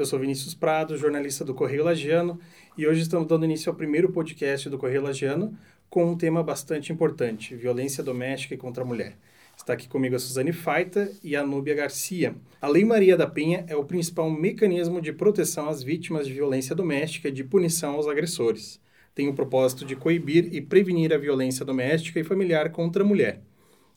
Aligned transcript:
Eu 0.00 0.06
sou 0.06 0.18
Vinícius 0.18 0.54
Prado, 0.54 0.96
jornalista 0.96 1.44
do 1.44 1.52
Correio 1.52 1.84
Lagiano, 1.84 2.40
e 2.74 2.86
hoje 2.86 3.02
estamos 3.02 3.28
dando 3.28 3.44
início 3.44 3.68
ao 3.68 3.76
primeiro 3.76 4.10
podcast 4.10 4.66
do 4.70 4.78
Correio 4.78 5.02
Lagiano 5.02 5.54
com 5.90 6.06
um 6.10 6.16
tema 6.16 6.42
bastante 6.42 6.90
importante: 6.90 7.54
violência 7.54 8.02
doméstica 8.02 8.56
contra 8.56 8.82
a 8.82 8.86
mulher. 8.86 9.18
Está 9.54 9.74
aqui 9.74 9.86
comigo 9.86 10.16
a 10.16 10.18
Suzane 10.18 10.54
Faita 10.54 11.12
e 11.22 11.36
a 11.36 11.44
Núbia 11.44 11.74
Garcia. 11.74 12.34
A 12.62 12.66
Lei 12.66 12.82
Maria 12.82 13.14
da 13.14 13.26
Penha 13.26 13.66
é 13.68 13.76
o 13.76 13.84
principal 13.84 14.30
mecanismo 14.30 15.02
de 15.02 15.12
proteção 15.12 15.68
às 15.68 15.82
vítimas 15.82 16.26
de 16.26 16.32
violência 16.32 16.74
doméstica 16.74 17.28
e 17.28 17.32
de 17.32 17.44
punição 17.44 17.96
aos 17.96 18.08
agressores. 18.08 18.80
Tem 19.14 19.28
o 19.28 19.34
propósito 19.34 19.84
de 19.84 19.94
coibir 19.94 20.48
e 20.50 20.62
prevenir 20.62 21.12
a 21.12 21.18
violência 21.18 21.62
doméstica 21.62 22.18
e 22.18 22.24
familiar 22.24 22.70
contra 22.70 23.02
a 23.02 23.06
mulher. 23.06 23.42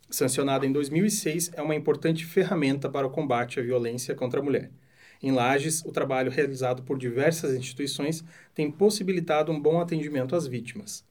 Sancionada 0.10 0.66
em 0.66 0.72
2006, 0.74 1.52
é 1.54 1.62
uma 1.62 1.76
importante 1.76 2.26
ferramenta 2.26 2.90
para 2.90 3.08
o 3.08 3.10
combate 3.10 3.58
à 3.58 3.64
violência 3.64 4.14
contra 4.14 4.42
a 4.42 4.44
mulher. 4.44 4.70
Em 5.24 5.32
Lages, 5.32 5.82
o 5.86 5.92
trabalho 5.94 6.30
realizado 6.30 6.84
por 6.84 6.98
diversas 6.98 7.56
instituições 7.56 8.22
tem 8.54 8.70
possibilitado 8.70 9.54
um 9.54 9.60
bom 9.60 9.80
atendimento 9.80 10.36
às 10.36 10.46
vítimas. 10.46 11.06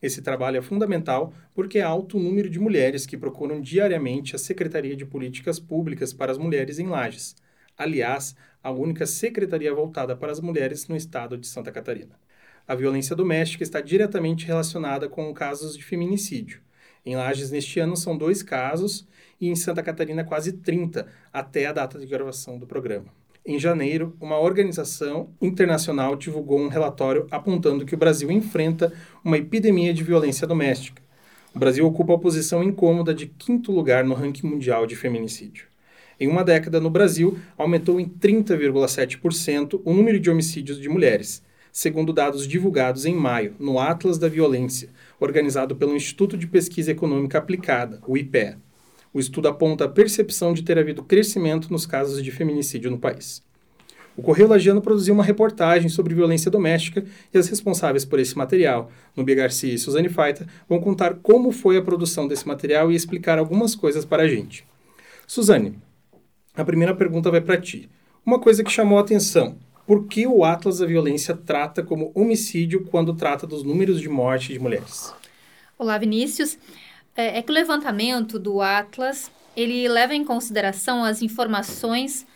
Esse 0.00 0.22
trabalho 0.22 0.56
é 0.56 0.62
fundamental 0.62 1.34
porque 1.54 1.78
há 1.78 1.86
alto 1.86 2.18
número 2.18 2.48
de 2.48 2.58
mulheres 2.58 3.04
que 3.04 3.14
procuram 3.14 3.60
diariamente 3.60 4.34
a 4.34 4.38
Secretaria 4.38 4.96
de 4.96 5.04
Políticas 5.04 5.60
Públicas 5.60 6.14
para 6.14 6.32
as 6.32 6.38
Mulheres 6.38 6.78
em 6.78 6.86
Lages. 6.86 7.36
Aliás, 7.76 8.34
a 8.62 8.70
única 8.70 9.04
secretaria 9.04 9.74
voltada 9.74 10.16
para 10.16 10.32
as 10.32 10.40
mulheres 10.40 10.88
no 10.88 10.96
estado 10.96 11.36
de 11.36 11.46
Santa 11.46 11.70
Catarina. 11.70 12.18
A 12.66 12.74
violência 12.74 13.14
doméstica 13.14 13.62
está 13.62 13.82
diretamente 13.82 14.46
relacionada 14.46 15.10
com 15.10 15.34
casos 15.34 15.76
de 15.76 15.84
feminicídio. 15.84 16.62
Em 17.04 17.16
Lages, 17.16 17.50
neste 17.50 17.80
ano, 17.80 17.98
são 17.98 18.16
dois 18.16 18.42
casos 18.42 19.06
e 19.38 19.46
em 19.46 19.54
Santa 19.54 19.82
Catarina, 19.82 20.24
quase 20.24 20.52
30, 20.52 21.06
até 21.30 21.66
a 21.66 21.72
data 21.72 21.98
de 21.98 22.06
gravação 22.06 22.58
do 22.58 22.66
programa. 22.66 23.12
Em 23.48 23.58
janeiro, 23.58 24.14
uma 24.20 24.38
organização 24.38 25.30
internacional 25.40 26.14
divulgou 26.14 26.60
um 26.60 26.68
relatório 26.68 27.26
apontando 27.30 27.86
que 27.86 27.94
o 27.94 27.98
Brasil 27.98 28.30
enfrenta 28.30 28.92
uma 29.24 29.38
epidemia 29.38 29.94
de 29.94 30.04
violência 30.04 30.46
doméstica. 30.46 31.00
O 31.54 31.58
Brasil 31.58 31.86
ocupa 31.86 32.12
a 32.12 32.18
posição 32.18 32.62
incômoda 32.62 33.14
de 33.14 33.26
quinto 33.26 33.72
lugar 33.72 34.04
no 34.04 34.12
ranking 34.12 34.46
mundial 34.46 34.86
de 34.86 34.94
feminicídio. 34.94 35.64
Em 36.20 36.28
uma 36.28 36.44
década, 36.44 36.78
no 36.78 36.90
Brasil, 36.90 37.38
aumentou 37.56 37.98
em 37.98 38.06
30,7% 38.06 39.80
o 39.82 39.94
número 39.94 40.20
de 40.20 40.28
homicídios 40.28 40.78
de 40.78 40.90
mulheres, 40.90 41.42
segundo 41.72 42.12
dados 42.12 42.46
divulgados 42.46 43.06
em 43.06 43.14
maio 43.14 43.54
no 43.58 43.80
Atlas 43.80 44.18
da 44.18 44.28
Violência, 44.28 44.90
organizado 45.18 45.74
pelo 45.74 45.96
Instituto 45.96 46.36
de 46.36 46.46
Pesquisa 46.46 46.90
Econômica 46.90 47.38
Aplicada, 47.38 47.98
o 48.06 48.14
IPEA. 48.14 48.58
O 49.12 49.18
estudo 49.18 49.48
aponta 49.48 49.84
a 49.84 49.88
percepção 49.88 50.52
de 50.52 50.62
ter 50.62 50.78
havido 50.78 51.02
crescimento 51.02 51.72
nos 51.72 51.86
casos 51.86 52.22
de 52.22 52.30
feminicídio 52.30 52.90
no 52.90 52.98
país. 52.98 53.47
O 54.18 54.22
Correio 54.22 54.48
Lagiano 54.48 54.82
produziu 54.82 55.14
uma 55.14 55.22
reportagem 55.22 55.88
sobre 55.88 56.12
violência 56.12 56.50
doméstica 56.50 57.04
e 57.32 57.38
as 57.38 57.46
responsáveis 57.46 58.04
por 58.04 58.18
esse 58.18 58.36
material, 58.36 58.90
Nubia 59.16 59.36
Garcia 59.36 59.72
e 59.72 59.78
Suzane 59.78 60.08
Faita, 60.08 60.44
vão 60.68 60.80
contar 60.80 61.14
como 61.22 61.52
foi 61.52 61.76
a 61.76 61.82
produção 61.82 62.26
desse 62.26 62.46
material 62.46 62.90
e 62.90 62.96
explicar 62.96 63.38
algumas 63.38 63.76
coisas 63.76 64.04
para 64.04 64.24
a 64.24 64.28
gente. 64.28 64.66
Suzane, 65.24 65.78
a 66.56 66.64
primeira 66.64 66.96
pergunta 66.96 67.30
vai 67.30 67.40
para 67.40 67.60
ti. 67.60 67.88
Uma 68.26 68.40
coisa 68.40 68.64
que 68.64 68.72
chamou 68.72 68.98
a 68.98 69.02
atenção: 69.02 69.56
por 69.86 70.08
que 70.08 70.26
o 70.26 70.44
Atlas 70.44 70.80
da 70.80 70.86
Violência 70.86 71.36
trata 71.36 71.80
como 71.84 72.10
homicídio 72.12 72.86
quando 72.90 73.14
trata 73.14 73.46
dos 73.46 73.62
números 73.62 74.00
de 74.00 74.08
morte 74.08 74.52
de 74.52 74.58
mulheres? 74.58 75.14
Olá, 75.78 75.96
Vinícius. 75.96 76.58
É, 77.14 77.38
é 77.38 77.42
que 77.42 77.52
o 77.52 77.54
levantamento 77.54 78.36
do 78.36 78.60
Atlas, 78.60 79.30
ele 79.56 79.86
leva 79.86 80.12
em 80.12 80.24
consideração 80.24 81.04
as 81.04 81.22
informações, 81.22 82.26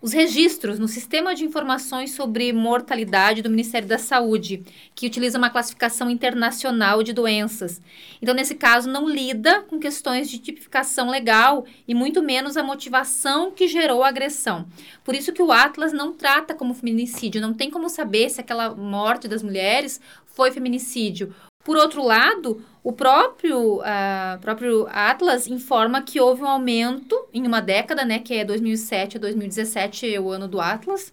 os 0.00 0.12
registros 0.12 0.78
no 0.78 0.86
Sistema 0.86 1.34
de 1.34 1.44
Informações 1.44 2.12
sobre 2.12 2.52
Mortalidade 2.52 3.42
do 3.42 3.50
Ministério 3.50 3.88
da 3.88 3.98
Saúde, 3.98 4.62
que 4.94 5.06
utiliza 5.06 5.38
uma 5.38 5.50
classificação 5.50 6.08
internacional 6.08 7.02
de 7.02 7.12
doenças. 7.12 7.80
Então, 8.22 8.34
nesse 8.34 8.54
caso, 8.54 8.88
não 8.88 9.08
lida 9.08 9.62
com 9.62 9.78
questões 9.78 10.30
de 10.30 10.38
tipificação 10.38 11.10
legal 11.10 11.64
e 11.86 11.94
muito 11.94 12.22
menos 12.22 12.56
a 12.56 12.62
motivação 12.62 13.50
que 13.50 13.66
gerou 13.66 14.02
a 14.02 14.08
agressão. 14.08 14.66
Por 15.02 15.14
isso 15.14 15.32
que 15.32 15.42
o 15.42 15.50
Atlas 15.50 15.92
não 15.92 16.12
trata 16.12 16.54
como 16.54 16.74
feminicídio, 16.74 17.40
não 17.40 17.52
tem 17.52 17.70
como 17.70 17.88
saber 17.88 18.30
se 18.30 18.40
aquela 18.40 18.74
morte 18.74 19.26
das 19.26 19.42
mulheres 19.42 20.00
foi 20.26 20.52
feminicídio 20.52 21.34
por 21.64 21.76
outro 21.76 22.02
lado, 22.02 22.64
o 22.82 22.92
próprio, 22.92 23.80
uh, 23.80 24.38
próprio 24.40 24.86
Atlas 24.90 25.46
informa 25.46 26.00
que 26.02 26.20
houve 26.20 26.42
um 26.42 26.48
aumento 26.48 27.14
em 27.34 27.46
uma 27.46 27.60
década, 27.60 28.04
né, 28.04 28.18
que 28.18 28.34
é 28.34 28.44
2007 28.44 29.18
a 29.18 29.20
2017, 29.20 30.14
é 30.14 30.18
o 30.18 30.30
ano 30.30 30.48
do 30.48 30.60
Atlas, 30.60 31.12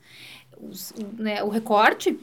os, 0.58 0.94
né, 1.18 1.44
o 1.44 1.50
recorte, 1.50 2.18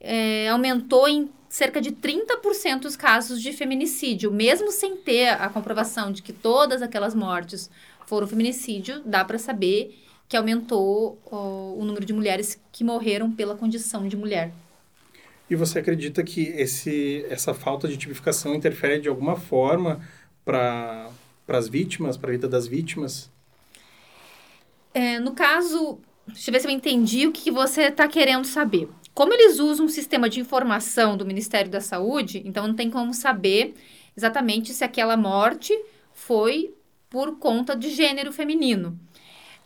é, 0.00 0.48
aumentou 0.48 1.06
em 1.06 1.30
cerca 1.48 1.80
de 1.80 1.92
30% 1.92 2.84
os 2.84 2.96
casos 2.96 3.40
de 3.40 3.52
feminicídio, 3.52 4.32
mesmo 4.32 4.72
sem 4.72 4.96
ter 4.96 5.28
a 5.28 5.48
comprovação 5.48 6.10
de 6.10 6.22
que 6.22 6.32
todas 6.32 6.82
aquelas 6.82 7.14
mortes 7.14 7.70
foram 8.06 8.26
feminicídio, 8.26 9.00
dá 9.04 9.24
para 9.24 9.38
saber 9.38 9.96
que 10.28 10.36
aumentou 10.36 11.18
o 11.30 11.84
número 11.84 12.04
de 12.04 12.12
mulheres 12.12 12.60
que 12.72 12.82
morreram 12.82 13.30
pela 13.30 13.54
condição 13.54 14.08
de 14.08 14.16
mulher. 14.16 14.52
E 15.48 15.54
você 15.54 15.78
acredita 15.78 16.22
que 16.24 16.48
esse, 16.48 17.24
essa 17.30 17.54
falta 17.54 17.86
de 17.86 17.96
tipificação 17.96 18.54
interfere 18.54 19.00
de 19.00 19.08
alguma 19.08 19.36
forma 19.36 20.00
para 20.44 21.10
as 21.48 21.68
vítimas, 21.68 22.16
para 22.16 22.30
a 22.30 22.32
vida 22.32 22.48
das 22.48 22.66
vítimas? 22.66 23.30
É, 24.92 25.20
no 25.20 25.32
caso, 25.32 25.98
deixa 26.26 26.50
eu 26.50 26.52
ver 26.52 26.60
se 26.60 26.66
eu 26.66 26.70
entendi 26.70 27.26
o 27.26 27.32
que 27.32 27.50
você 27.50 27.82
está 27.82 28.08
querendo 28.08 28.44
saber. 28.44 28.88
Como 29.14 29.32
eles 29.32 29.58
usam 29.58 29.86
um 29.86 29.88
sistema 29.88 30.28
de 30.28 30.40
informação 30.40 31.16
do 31.16 31.24
Ministério 31.24 31.70
da 31.70 31.80
Saúde, 31.80 32.42
então 32.44 32.66
não 32.66 32.74
tem 32.74 32.90
como 32.90 33.14
saber 33.14 33.74
exatamente 34.16 34.72
se 34.74 34.84
aquela 34.84 35.16
morte 35.16 35.72
foi 36.12 36.74
por 37.08 37.38
conta 37.38 37.76
de 37.76 37.90
gênero 37.90 38.32
feminino. 38.32 38.98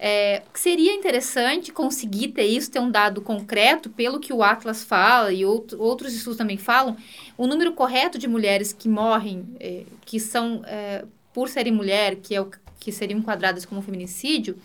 É, 0.03 0.41
seria 0.55 0.95
interessante 0.95 1.71
conseguir 1.71 2.29
ter 2.29 2.47
isso, 2.47 2.71
ter 2.71 2.79
um 2.79 2.91
dado 2.91 3.21
concreto, 3.21 3.91
pelo 3.91 4.19
que 4.19 4.33
o 4.33 4.43
Atlas 4.43 4.83
fala 4.83 5.31
e 5.31 5.45
outro, 5.45 5.79
outros 5.79 6.15
estudos 6.15 6.39
também 6.39 6.57
falam, 6.57 6.97
o 7.37 7.47
número 7.47 7.75
correto 7.75 8.17
de 8.19 8.27
mulheres 8.27 8.73
que 8.73 8.89
morrem, 8.89 9.47
é, 9.61 9.85
que 10.07 10.19
são 10.19 10.63
é, 10.65 11.05
por 11.35 11.51
serem 11.51 11.71
mulher, 11.71 12.17
que, 12.17 12.35
é 12.35 12.41
o, 12.41 12.51
que 12.79 12.91
seriam 12.91 13.19
enquadradas 13.19 13.67
como 13.67 13.83
feminicídio, 13.83 14.57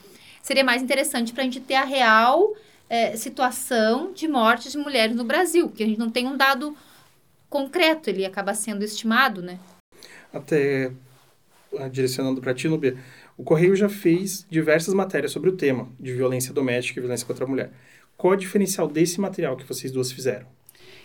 seria 0.42 0.64
mais 0.64 0.82
interessante 0.82 1.34
para 1.34 1.42
a 1.42 1.46
gente 1.46 1.60
ter 1.60 1.76
a 1.76 1.84
real 1.84 2.56
é, 2.90 3.18
situação 3.18 4.14
de 4.14 4.30
mortes 4.30 4.72
de 4.72 4.78
mulheres 4.78 5.18
no 5.18 5.26
Brasil, 5.26 5.68
porque 5.68 5.84
a 5.84 5.88
gente 5.88 6.00
não 6.00 6.10
tem 6.10 6.26
um 6.28 6.38
dado 6.38 6.74
concreto, 7.50 8.10
ele 8.10 8.26
acaba 8.26 8.54
sendo 8.54 8.86
estimado, 8.86 9.42
né? 9.42 9.60
Até 10.34 10.94
ah, 11.78 11.90
direcionando 11.90 12.40
para 12.40 12.54
ti, 12.54 12.70
Nubia, 12.70 12.98
o 13.38 13.44
Correio 13.44 13.76
já 13.76 13.90
fez 13.90 14.46
diversas 14.50 14.94
matérias 14.94 15.32
sobre 15.32 15.50
o 15.50 15.58
tema 15.58 15.90
de 16.00 16.14
violência 16.14 16.54
doméstica 16.54 17.00
e 17.00 17.02
violência 17.02 17.26
contra 17.28 17.46
a 17.46 17.48
mulher. 17.48 17.72
Qual 18.18 18.34
é 18.34 18.36
o 18.36 18.40
diferencial 18.40 18.88
desse 18.88 19.20
material 19.20 19.58
que 19.58 19.66
vocês 19.66 19.92
duas 19.92 20.12
fizeram? 20.12 20.48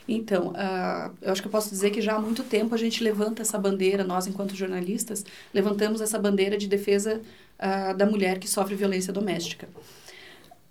Então, 0.07 0.49
uh, 0.49 1.13
eu 1.23 1.31
acho 1.31 1.41
que 1.41 1.49
eu 1.49 1.53
posso 1.53 1.71
dizer 1.71 1.91
que 1.91 2.01
já 2.01 2.15
há 2.15 2.21
muito 2.21 2.43
tempo 2.43 2.75
a 2.75 2.79
gente 2.79 3.03
levanta 3.03 3.43
essa 3.43 3.59
bandeira, 3.59 4.03
nós 4.03 4.27
enquanto 4.27 4.57
jornalistas, 4.57 5.25
levantamos 5.53 6.01
essa 6.01 6.19
bandeira 6.19 6.57
de 6.57 6.67
defesa 6.67 7.21
uh, 7.59 7.97
da 7.97 8.07
mulher 8.07 8.39
que 8.39 8.49
sofre 8.49 8.75
violência 8.75 9.13
doméstica. 9.13 9.69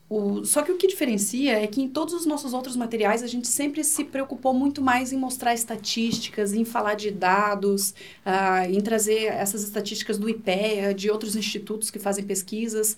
O, 0.10 0.44
só 0.44 0.64
que 0.64 0.72
o 0.72 0.78
que 0.78 0.88
diferencia 0.88 1.62
é 1.62 1.68
que 1.68 1.80
em 1.80 1.88
todos 1.88 2.16
os 2.16 2.26
nossos 2.26 2.52
outros 2.52 2.76
materiais 2.76 3.22
a 3.22 3.28
gente 3.28 3.48
sempre 3.48 3.84
se 3.84 4.04
preocupou 4.04 4.56
muito 4.56 4.82
mais 4.82 5.14
em 5.14 5.18
mostrar 5.18 5.54
estatísticas, 5.54 6.52
em 6.52 6.66
falar 6.66 6.96
de 6.96 7.12
dados, 7.12 7.94
uh, 8.26 8.68
em 8.68 8.82
trazer 8.82 9.26
essas 9.26 9.62
estatísticas 9.62 10.18
do 10.18 10.28
IPEA, 10.28 10.96
de 10.96 11.12
outros 11.12 11.36
institutos 11.36 11.92
que 11.92 12.00
fazem 12.00 12.26
pesquisas. 12.26 12.94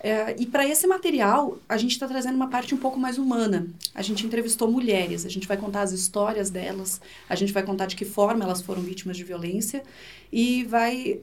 Uh, 0.00 0.34
e 0.36 0.46
para 0.46 0.66
esse 0.66 0.84
material, 0.88 1.58
a 1.68 1.76
gente 1.76 1.92
está 1.92 2.08
trazendo 2.08 2.34
uma 2.34 2.48
parte 2.48 2.74
um 2.74 2.78
pouco 2.78 2.98
mais 2.98 3.18
humana. 3.18 3.68
A 3.94 4.02
gente 4.02 4.26
entrevistou 4.26 4.68
mulheres, 4.68 5.24
a 5.24 5.28
gente 5.28 5.46
vai 5.46 5.56
contar 5.56 5.82
as 5.82 5.92
histórias 5.92 6.50
delas, 6.50 7.00
a 7.28 7.36
gente 7.36 7.52
vai 7.52 7.62
contar 7.62 7.86
de 7.86 7.94
que 7.94 8.04
forma 8.04 8.44
elas 8.44 8.60
foram 8.60 8.82
vítimas 8.82 9.16
de 9.16 9.22
violência 9.22 9.84
e 10.32 10.64
vai 10.64 11.20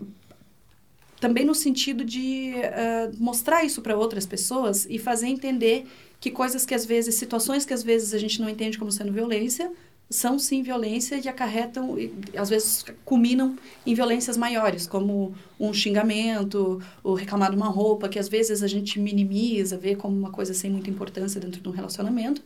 também 1.19 1.45
no 1.45 1.55
sentido 1.55 2.03
de 2.03 2.53
uh, 2.55 3.15
mostrar 3.17 3.63
isso 3.63 3.81
para 3.81 3.97
outras 3.97 4.25
pessoas 4.25 4.85
e 4.89 4.97
fazer 4.97 5.27
entender 5.27 5.85
que 6.19 6.31
coisas 6.31 6.65
que 6.65 6.73
às 6.73 6.85
vezes, 6.85 7.15
situações 7.15 7.65
que 7.65 7.73
às 7.73 7.83
vezes 7.83 8.13
a 8.13 8.17
gente 8.17 8.41
não 8.41 8.49
entende 8.49 8.77
como 8.77 8.91
sendo 8.91 9.11
violência, 9.11 9.71
são 10.09 10.37
sim 10.37 10.61
violência 10.61 11.19
e 11.23 11.27
acarretam, 11.27 11.97
e, 11.97 12.13
às 12.37 12.49
vezes 12.49 12.85
culminam 13.03 13.57
em 13.85 13.93
violências 13.93 14.37
maiores, 14.37 14.85
como 14.85 15.33
um 15.59 15.73
xingamento, 15.73 16.81
o 17.03 17.13
reclamar 17.13 17.49
de 17.49 17.55
uma 17.55 17.67
roupa, 17.67 18.07
que 18.07 18.19
às 18.19 18.27
vezes 18.27 18.61
a 18.61 18.67
gente 18.67 18.99
minimiza, 18.99 19.77
vê 19.77 19.95
como 19.95 20.15
uma 20.15 20.31
coisa 20.31 20.53
sem 20.53 20.69
muita 20.69 20.89
importância 20.89 21.41
dentro 21.41 21.59
de 21.59 21.67
um 21.67 21.71
relacionamento, 21.71 22.43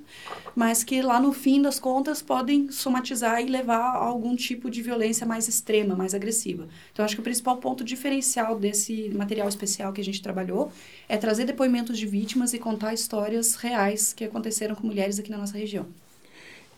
mas 0.55 0.83
que 0.83 1.01
lá 1.01 1.19
no 1.19 1.33
fim 1.33 1.61
das 1.61 1.79
contas 1.79 2.21
podem 2.21 2.71
somatizar 2.71 3.41
e 3.41 3.45
levar 3.45 3.95
a 3.95 4.05
algum 4.05 4.35
tipo 4.35 4.69
de 4.69 4.81
violência 4.81 5.25
mais 5.25 5.47
extrema, 5.47 5.95
mais 5.95 6.13
agressiva. 6.13 6.67
Então, 6.93 7.03
acho 7.03 7.15
que 7.15 7.21
o 7.21 7.23
principal 7.23 7.57
ponto 7.57 7.83
diferencial 7.83 8.57
desse 8.57 9.09
material 9.09 9.49
especial 9.49 9.91
que 9.91 10.01
a 10.01 10.03
gente 10.03 10.21
trabalhou 10.21 10.71
é 11.07 11.17
trazer 11.17 11.45
depoimentos 11.45 11.97
de 11.97 12.05
vítimas 12.05 12.53
e 12.53 12.59
contar 12.59 12.93
histórias 12.93 13.55
reais 13.55 14.13
que 14.13 14.23
aconteceram 14.23 14.75
com 14.75 14.87
mulheres 14.87 15.19
aqui 15.19 15.29
na 15.29 15.37
nossa 15.37 15.57
região. 15.57 15.87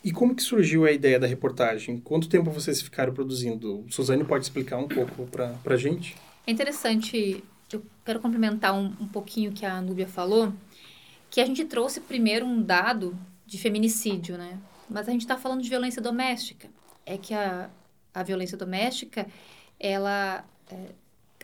E 0.03 0.11
como 0.11 0.35
que 0.35 0.41
surgiu 0.41 0.85
a 0.85 0.91
ideia 0.91 1.19
da 1.19 1.27
reportagem? 1.27 1.99
Quanto 1.99 2.27
tempo 2.27 2.49
vocês 2.49 2.81
ficaram 2.81 3.13
produzindo? 3.13 3.85
Suzane 3.89 4.23
pode 4.23 4.43
explicar 4.43 4.77
um 4.77 4.87
pouco 4.87 5.27
para 5.27 5.55
a 5.65 5.77
gente? 5.77 6.15
É 6.45 6.51
interessante, 6.51 7.43
eu 7.71 7.83
quero 8.03 8.19
complementar 8.19 8.73
um, 8.73 8.85
um 8.99 9.07
pouquinho 9.07 9.51
que 9.51 9.65
a 9.65 9.79
Núbia 9.79 10.07
falou, 10.07 10.51
que 11.29 11.39
a 11.39 11.45
gente 11.45 11.63
trouxe 11.65 12.01
primeiro 12.01 12.45
um 12.45 12.61
dado 12.61 13.15
de 13.45 13.59
feminicídio, 13.59 14.37
né? 14.37 14.57
Mas 14.89 15.07
a 15.07 15.11
gente 15.11 15.21
está 15.21 15.37
falando 15.37 15.61
de 15.61 15.69
violência 15.69 16.01
doméstica. 16.01 16.67
É 17.05 17.17
que 17.17 17.33
a, 17.33 17.69
a 18.13 18.23
violência 18.23 18.57
doméstica, 18.57 19.27
ela 19.79 20.43
é, 20.69 20.77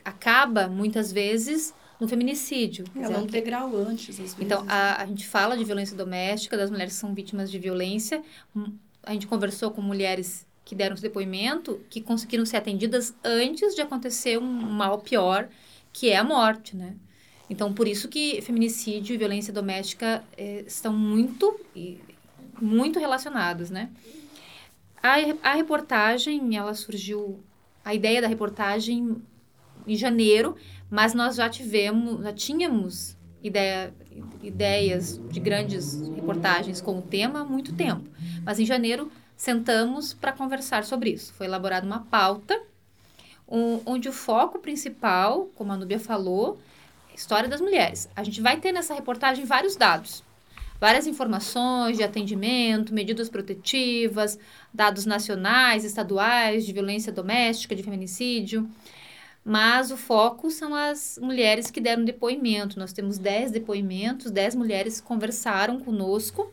acaba, 0.04 0.68
muitas 0.68 1.12
vezes, 1.12 1.72
no 2.00 2.06
feminicídio. 2.06 2.84
Ela 2.94 3.16
é 3.16 3.18
um 3.18 3.26
degrau 3.26 3.76
antes, 3.76 4.10
às 4.10 4.16
vezes. 4.16 4.36
Então, 4.38 4.64
a, 4.68 5.02
a 5.02 5.06
gente 5.06 5.26
fala 5.26 5.56
de 5.56 5.64
violência 5.64 5.96
doméstica, 5.96 6.56
das 6.56 6.70
mulheres 6.70 6.94
que 6.94 7.00
são 7.00 7.14
vítimas 7.14 7.50
de 7.50 7.58
violência. 7.58 8.22
Hum, 8.54 8.72
a 9.02 9.12
gente 9.12 9.26
conversou 9.26 9.70
com 9.70 9.82
mulheres 9.82 10.46
que 10.64 10.74
deram 10.74 10.94
esse 10.94 11.02
depoimento, 11.02 11.80
que 11.88 12.00
conseguiram 12.00 12.44
ser 12.44 12.58
atendidas 12.58 13.14
antes 13.24 13.74
de 13.74 13.80
acontecer 13.80 14.38
um 14.38 14.44
mal 14.44 14.98
pior, 14.98 15.48
que 15.92 16.10
é 16.10 16.16
a 16.16 16.24
morte, 16.24 16.76
né? 16.76 16.94
Então, 17.50 17.72
por 17.72 17.88
isso 17.88 18.08
que 18.08 18.42
feminicídio 18.42 19.14
e 19.14 19.16
violência 19.16 19.52
doméstica 19.52 20.22
eh, 20.36 20.64
estão 20.66 20.92
muito, 20.92 21.58
muito 22.60 22.98
relacionados, 22.98 23.70
né? 23.70 23.90
A, 25.02 25.14
a 25.42 25.54
reportagem, 25.54 26.54
ela 26.54 26.74
surgiu, 26.74 27.40
a 27.82 27.94
ideia 27.94 28.20
da 28.20 28.28
reportagem 28.28 29.16
em 29.92 29.96
janeiro, 29.96 30.56
mas 30.90 31.14
nós 31.14 31.36
já 31.36 31.48
tivemos, 31.48 32.22
já 32.22 32.32
tínhamos 32.32 33.16
ideia, 33.42 33.94
ideias 34.42 35.20
de 35.30 35.40
grandes 35.40 36.00
reportagens 36.14 36.80
com 36.80 36.98
o 36.98 37.02
tema 37.02 37.40
há 37.40 37.44
muito 37.44 37.74
tempo. 37.74 38.08
Mas 38.44 38.58
em 38.58 38.66
janeiro 38.66 39.10
sentamos 39.36 40.12
para 40.12 40.32
conversar 40.32 40.84
sobre 40.84 41.10
isso. 41.10 41.32
Foi 41.32 41.46
elaborada 41.46 41.86
uma 41.86 42.00
pauta 42.00 42.60
um, 43.48 43.80
onde 43.86 44.08
o 44.08 44.12
foco 44.12 44.58
principal, 44.58 45.46
como 45.54 45.72
a 45.72 45.76
Núbia 45.76 45.98
falou, 45.98 46.60
é 47.08 47.12
a 47.12 47.14
história 47.14 47.48
das 47.48 47.60
mulheres. 47.60 48.08
A 48.14 48.22
gente 48.22 48.40
vai 48.40 48.58
ter 48.58 48.72
nessa 48.72 48.94
reportagem 48.94 49.44
vários 49.44 49.74
dados, 49.74 50.22
várias 50.78 51.06
informações 51.06 51.96
de 51.96 52.04
atendimento, 52.04 52.92
medidas 52.92 53.28
protetivas, 53.28 54.38
dados 54.72 55.06
nacionais, 55.06 55.84
estaduais 55.84 56.66
de 56.66 56.72
violência 56.72 57.10
doméstica, 57.10 57.74
de 57.74 57.82
feminicídio, 57.82 58.68
mas 59.44 59.90
o 59.90 59.96
foco 59.96 60.50
são 60.50 60.74
as 60.74 61.18
mulheres 61.20 61.70
que 61.70 61.80
deram 61.80 62.04
depoimento. 62.04 62.78
Nós 62.78 62.92
temos 62.92 63.18
10 63.18 63.50
depoimentos, 63.50 64.30
10 64.30 64.54
mulheres 64.54 65.00
conversaram 65.00 65.80
conosco 65.80 66.52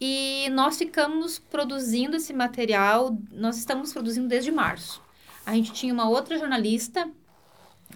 e 0.00 0.48
nós 0.50 0.76
ficamos 0.76 1.38
produzindo 1.38 2.16
esse 2.16 2.32
material, 2.32 3.16
nós 3.32 3.56
estamos 3.56 3.92
produzindo 3.92 4.28
desde 4.28 4.50
março. 4.50 5.00
A 5.46 5.54
gente 5.54 5.72
tinha 5.72 5.92
uma 5.92 6.08
outra 6.08 6.38
jornalista, 6.38 7.08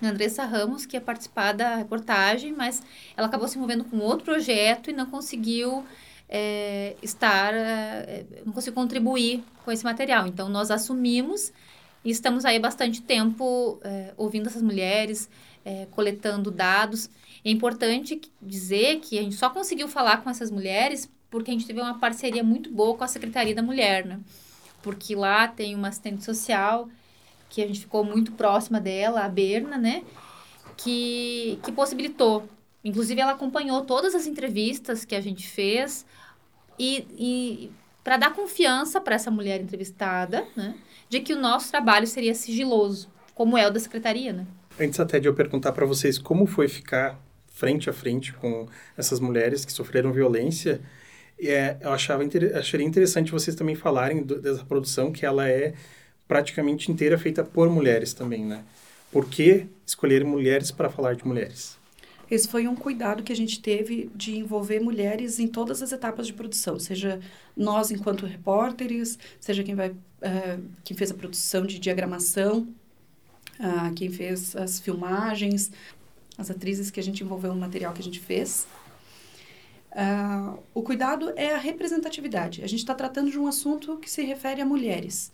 Andressa 0.03 0.45
Ramos, 0.45 0.87
que 0.87 0.97
ia 0.97 1.01
participar 1.01 1.53
da 1.53 1.77
reportagem, 1.77 2.53
mas 2.53 2.83
ela 3.17 3.27
acabou 3.27 3.49
se 3.49 3.57
envolvendo 3.57 3.85
com 3.85 3.99
outro 3.99 4.25
projeto 4.25 4.91
e 4.91 4.93
não 4.93 5.07
conseguiu 5.07 5.85
é, 6.29 6.95
estar, 7.03 7.53
é, 7.53 8.25
não 8.45 8.53
conseguiu 8.53 8.75
contribuir 8.75 9.43
com 9.65 9.73
esse 9.73 9.85
material. 9.85 10.27
Então, 10.27 10.49
nós 10.49 10.71
assumimos 10.71 11.53
e 12.05 12.11
estamos 12.11 12.45
aí 12.45 12.59
bastante 12.59 13.03
tempo 13.03 13.79
é, 13.83 14.13
ouvindo 14.17 14.49
essas 14.49 14.63
mulheres, 14.63 15.29
é, 15.65 15.87
coletando 15.91 16.51
dados. 16.51 17.11
É 17.45 17.51
importante 17.51 18.21
dizer 18.41 19.01
que 19.01 19.19
a 19.19 19.23
gente 19.23 19.35
só 19.35 19.51
conseguiu 19.51 19.89
falar 19.89 20.23
com 20.23 20.31
essas 20.31 20.51
mulheres 20.51 21.11
porque 21.31 21.51
a 21.51 21.55
gente 21.55 21.67
teve 21.67 21.81
uma 21.81 21.99
parceria 21.99 22.43
muito 22.43 22.71
boa 22.71 22.97
com 22.97 23.05
a 23.05 23.09
Secretaria 23.09 23.55
da 23.55 23.63
Mulher, 23.63 24.07
né? 24.07 24.21
Porque 24.83 25.15
lá 25.15 25.47
tem 25.47 25.75
uma 25.75 25.89
assistente 25.89 26.25
social 26.25 26.89
que 27.49 27.63
a 27.63 27.67
gente 27.67 27.81
ficou 27.81 28.05
muito 28.05 28.33
próxima 28.33 28.81
dela, 28.81 29.25
a 29.25 29.29
Berna, 29.29 29.77
né? 29.77 30.05
Que, 30.77 31.59
que 31.63 31.73
possibilitou. 31.73 32.49
Inclusive, 32.83 33.21
ela 33.21 33.33
acompanhou 33.33 33.85
todas 33.85 34.15
as 34.15 34.27
entrevistas 34.27 35.05
que 35.05 35.15
a 35.15 35.21
gente 35.21 35.47
fez 35.47 36.07
e, 36.79 37.07
e 37.19 37.71
para 38.09 38.17
dar 38.17 38.33
confiança 38.33 39.03
para 39.03 39.17
essa 39.17 39.31
mulher 39.31 39.61
entrevistada, 39.61 40.43
né? 40.57 40.75
de 41.11 41.21
que 41.21 41.35
o 41.35 41.39
nosso 41.39 41.71
trabalho 41.71 42.07
seria 42.07 42.35
sigiloso, 42.35 43.07
como 43.35 43.59
é 43.59 43.67
o 43.67 43.71
da 43.71 43.79
secretaria, 43.79 44.33
né? 44.33 44.47
Antes 44.81 44.99
até 44.99 45.21
de 45.21 45.29
eu 45.29 45.35
perguntar 45.35 45.73
para 45.73 45.85
vocês 45.85 46.17
como 46.17 46.47
foi 46.47 46.69
ficar 46.69 47.21
frente 47.53 47.91
a 47.91 47.93
frente 47.93 48.33
com 48.33 48.67
essas 48.97 49.21
mulheres 49.21 49.63
que 49.63 49.71
sofreram 49.71 50.11
violência, 50.11 50.81
é, 51.39 51.77
eu 51.83 51.93
achava 51.93 52.25
acharia 52.55 52.87
interessante 52.87 53.31
vocês 53.31 53.55
também 53.55 53.75
falarem 53.75 54.23
do, 54.23 54.41
dessa 54.41 54.65
produção 54.65 55.13
que 55.13 55.27
ela 55.27 55.47
é 55.47 55.75
praticamente 56.27 56.91
inteira 56.91 57.19
feita 57.19 57.45
por 57.45 57.69
mulheres 57.69 58.15
também, 58.15 58.43
né? 58.43 58.65
Por 59.13 59.27
que 59.27 59.67
escolher 59.85 60.25
mulheres 60.25 60.71
para 60.71 60.89
falar 60.89 61.15
de 61.15 61.27
mulheres? 61.27 61.78
Esse 62.31 62.47
foi 62.47 62.69
um 62.69 62.75
cuidado 62.75 63.23
que 63.23 63.33
a 63.33 63.37
gente 63.37 63.61
teve 63.61 64.11
de 64.15 64.37
envolver 64.37 64.81
mulheres 64.81 65.39
em 65.39 65.49
todas 65.49 65.83
as 65.83 65.93
etapas 65.93 66.27
de 66.27 66.33
produção, 66.33 66.79
seja 66.79 67.21
nós 67.57 67.91
enquanto 67.91 68.27
repórteres, 68.27 69.19
seja 69.41 69.65
quem 69.65 69.75
vai, 69.75 69.91
uh, 69.91 70.63
quem 70.85 70.97
fez 70.97 71.11
a 71.11 71.15
produção 71.15 71.65
de 71.67 71.79
diagramação, 71.79 72.69
uh, 73.59 73.95
quem 73.95 74.11
fez 74.11 74.55
as 74.55 74.79
filmagens, 74.79 75.71
as 76.37 76.51
atrizes 76.51 76.91
que 76.91 77.01
a 77.01 77.03
gente 77.03 77.25
envolveu 77.25 77.55
no 77.55 77.61
material 77.61 77.93
que 77.95 78.01
a 78.01 78.05
gente 78.05 78.21
fez. 78.21 78.67
Uh, 79.91 80.59
o 80.75 80.83
cuidado 80.83 81.33
é 81.35 81.55
a 81.55 81.59
representatividade. 81.59 82.63
A 82.63 82.69
gente 82.69 82.81
está 82.81 82.95
tratando 82.95 83.31
de 83.31 83.39
um 83.39 83.47
assunto 83.47 83.97
que 83.97 84.11
se 84.11 84.23
refere 84.23 84.61
a 84.61 84.67
mulheres. 84.67 85.33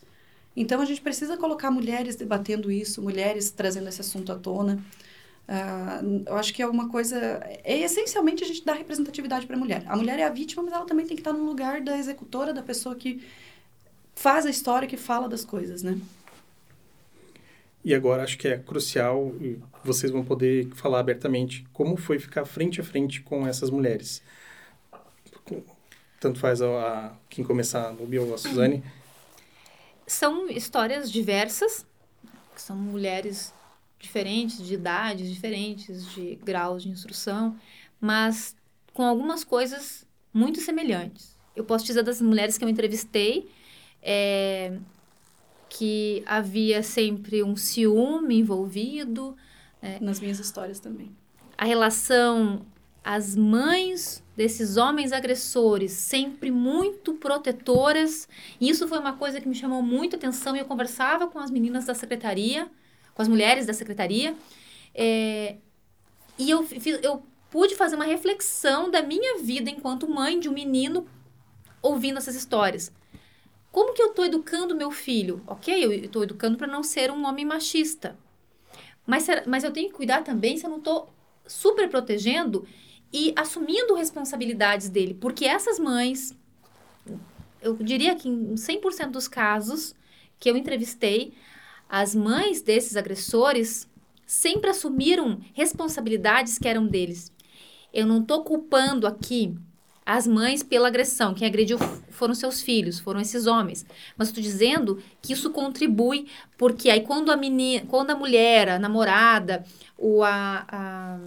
Então, 0.56 0.80
a 0.80 0.84
gente 0.84 1.00
precisa 1.00 1.36
colocar 1.36 1.70
mulheres 1.70 2.14
debatendo 2.14 2.70
isso, 2.70 3.02
mulheres 3.02 3.50
trazendo 3.50 3.88
esse 3.88 4.00
assunto 4.00 4.30
à 4.30 4.38
tona. 4.38 4.82
Uh, 5.46 6.24
eu 6.26 6.36
acho 6.36 6.54
que 6.54 6.62
é 6.62 6.66
uma 6.66 6.88
coisa. 6.88 7.16
É 7.62 7.78
essencialmente 7.80 8.42
a 8.42 8.46
gente 8.46 8.64
dar 8.64 8.74
representatividade 8.74 9.46
para 9.46 9.56
a 9.56 9.58
mulher. 9.58 9.84
A 9.86 9.96
mulher 9.96 10.18
é 10.18 10.24
a 10.24 10.30
vítima, 10.30 10.62
mas 10.62 10.72
ela 10.72 10.86
também 10.86 11.06
tem 11.06 11.16
que 11.16 11.20
estar 11.20 11.32
no 11.32 11.44
lugar 11.44 11.82
da 11.82 11.98
executora, 11.98 12.52
da 12.52 12.62
pessoa 12.62 12.94
que 12.94 13.22
faz 14.14 14.46
a 14.46 14.50
história, 14.50 14.88
que 14.88 14.96
fala 14.96 15.28
das 15.28 15.44
coisas, 15.44 15.82
né? 15.82 15.98
E 17.84 17.94
agora 17.94 18.22
acho 18.22 18.38
que 18.38 18.48
é 18.48 18.56
crucial, 18.56 19.34
e 19.38 19.58
vocês 19.84 20.10
vão 20.10 20.24
poder 20.24 20.70
falar 20.74 21.00
abertamente, 21.00 21.66
como 21.70 21.98
foi 21.98 22.18
ficar 22.18 22.46
frente 22.46 22.80
a 22.80 22.84
frente 22.84 23.20
com 23.20 23.46
essas 23.46 23.68
mulheres. 23.68 24.22
Tanto 26.18 26.40
faz 26.40 26.62
a, 26.62 26.66
a 26.66 27.12
quem 27.28 27.44
começar, 27.44 27.92
no 27.92 28.06
Bio 28.06 28.26
ou 28.26 28.34
a 28.34 28.38
Suzane. 28.38 28.82
São 30.06 30.48
histórias 30.48 31.12
diversas, 31.12 31.84
são 32.56 32.74
mulheres 32.74 33.52
diferentes, 34.04 34.64
de 34.64 34.74
idades 34.74 35.28
diferentes, 35.32 36.12
de 36.14 36.36
graus 36.36 36.82
de 36.82 36.88
instrução, 36.88 37.56
mas 38.00 38.56
com 38.92 39.02
algumas 39.02 39.42
coisas 39.42 40.06
muito 40.32 40.60
semelhantes. 40.60 41.36
Eu 41.54 41.64
posso 41.64 41.84
dizer 41.84 42.02
das 42.02 42.20
mulheres 42.20 42.56
que 42.58 42.64
eu 42.64 42.68
entrevistei 42.68 43.48
é, 44.02 44.76
que 45.68 46.22
havia 46.26 46.82
sempre 46.82 47.42
um 47.42 47.56
ciúme 47.56 48.38
envolvido. 48.38 49.36
É, 49.82 49.98
Nas 50.00 50.20
minhas 50.20 50.38
histórias 50.38 50.78
também. 50.80 51.10
A 51.58 51.64
relação, 51.64 52.64
as 53.02 53.36
mães 53.36 54.22
desses 54.36 54.76
homens 54.76 55.12
agressores, 55.12 55.92
sempre 55.92 56.50
muito 56.50 57.14
protetoras. 57.14 58.28
E 58.60 58.68
isso 58.68 58.88
foi 58.88 58.98
uma 58.98 59.14
coisa 59.14 59.40
que 59.40 59.48
me 59.48 59.54
chamou 59.54 59.82
muito 59.82 60.16
atenção. 60.16 60.56
Eu 60.56 60.64
conversava 60.64 61.26
com 61.28 61.38
as 61.38 61.50
meninas 61.50 61.84
da 61.84 61.94
secretaria 61.94 62.70
com 63.14 63.22
as 63.22 63.28
mulheres 63.28 63.66
da 63.66 63.72
secretaria. 63.72 64.36
É, 64.94 65.56
e 66.38 66.50
eu, 66.50 66.66
eu 67.02 67.22
pude 67.50 67.74
fazer 67.76 67.94
uma 67.94 68.04
reflexão 68.04 68.90
da 68.90 69.02
minha 69.02 69.38
vida 69.38 69.70
enquanto 69.70 70.08
mãe 70.08 70.40
de 70.40 70.48
um 70.48 70.52
menino 70.52 71.06
ouvindo 71.80 72.18
essas 72.18 72.34
histórias. 72.34 72.92
Como 73.70 73.92
que 73.92 74.02
eu 74.02 74.08
estou 74.08 74.24
educando 74.24 74.74
meu 74.74 74.90
filho? 74.90 75.42
Ok, 75.46 75.84
eu 75.84 75.92
estou 75.92 76.22
educando 76.22 76.56
para 76.56 76.66
não 76.66 76.82
ser 76.82 77.10
um 77.10 77.26
homem 77.26 77.44
machista. 77.44 78.16
Mas, 79.06 79.26
mas 79.46 79.64
eu 79.64 79.72
tenho 79.72 79.88
que 79.88 79.94
cuidar 79.94 80.22
também 80.22 80.56
se 80.56 80.64
eu 80.64 80.70
não 80.70 80.78
estou 80.78 81.12
super 81.46 81.88
protegendo 81.88 82.66
e 83.12 83.32
assumindo 83.36 83.94
responsabilidades 83.94 84.88
dele. 84.88 85.14
Porque 85.14 85.44
essas 85.44 85.78
mães 85.78 86.36
eu 87.64 87.74
diria 87.76 88.14
que 88.14 88.28
em 88.28 88.54
100% 88.54 89.10
dos 89.10 89.26
casos 89.26 89.94
que 90.38 90.50
eu 90.50 90.56
entrevistei, 90.56 91.32
as 91.88 92.14
mães 92.14 92.62
desses 92.62 92.96
agressores 92.96 93.88
sempre 94.26 94.70
assumiram 94.70 95.40
responsabilidades 95.52 96.58
que 96.58 96.68
eram 96.68 96.86
deles. 96.86 97.32
Eu 97.92 98.06
não 98.06 98.20
estou 98.20 98.42
culpando 98.42 99.06
aqui 99.06 99.56
as 100.04 100.26
mães 100.26 100.62
pela 100.62 100.88
agressão. 100.88 101.34
Quem 101.34 101.46
agrediu 101.46 101.78
foram 102.10 102.34
seus 102.34 102.60
filhos, 102.60 102.98
foram 102.98 103.20
esses 103.20 103.46
homens. 103.46 103.86
Mas 104.16 104.28
estou 104.28 104.42
dizendo 104.42 105.02
que 105.22 105.32
isso 105.32 105.50
contribui, 105.50 106.26
porque 106.58 106.90
aí 106.90 107.00
quando 107.00 107.30
a 107.30 107.36
menina, 107.36 107.86
quando 107.88 108.10
a 108.10 108.14
mulher, 108.16 108.68
a 108.68 108.78
namorada, 108.78 109.64
o 109.96 110.22
a, 110.22 110.66
a, 110.68 111.18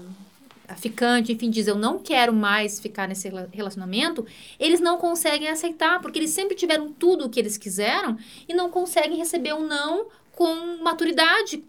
a 0.68 0.76
ficante, 0.76 1.32
enfim, 1.32 1.50
diz 1.50 1.68
eu 1.68 1.76
não 1.76 1.98
quero 1.98 2.34
mais 2.34 2.80
ficar 2.80 3.08
nesse 3.08 3.30
relacionamento, 3.52 4.26
eles 4.60 4.80
não 4.80 4.98
conseguem 4.98 5.48
aceitar, 5.48 6.00
porque 6.00 6.20
eles 6.20 6.32
sempre 6.32 6.56
tiveram 6.56 6.92
tudo 6.92 7.26
o 7.26 7.30
que 7.30 7.40
eles 7.40 7.58
quiseram 7.58 8.18
e 8.48 8.54
não 8.54 8.70
conseguem 8.70 9.18
receber 9.18 9.54
um 9.54 9.66
não 9.66 10.08
com 10.38 10.78
maturidade, 10.84 11.64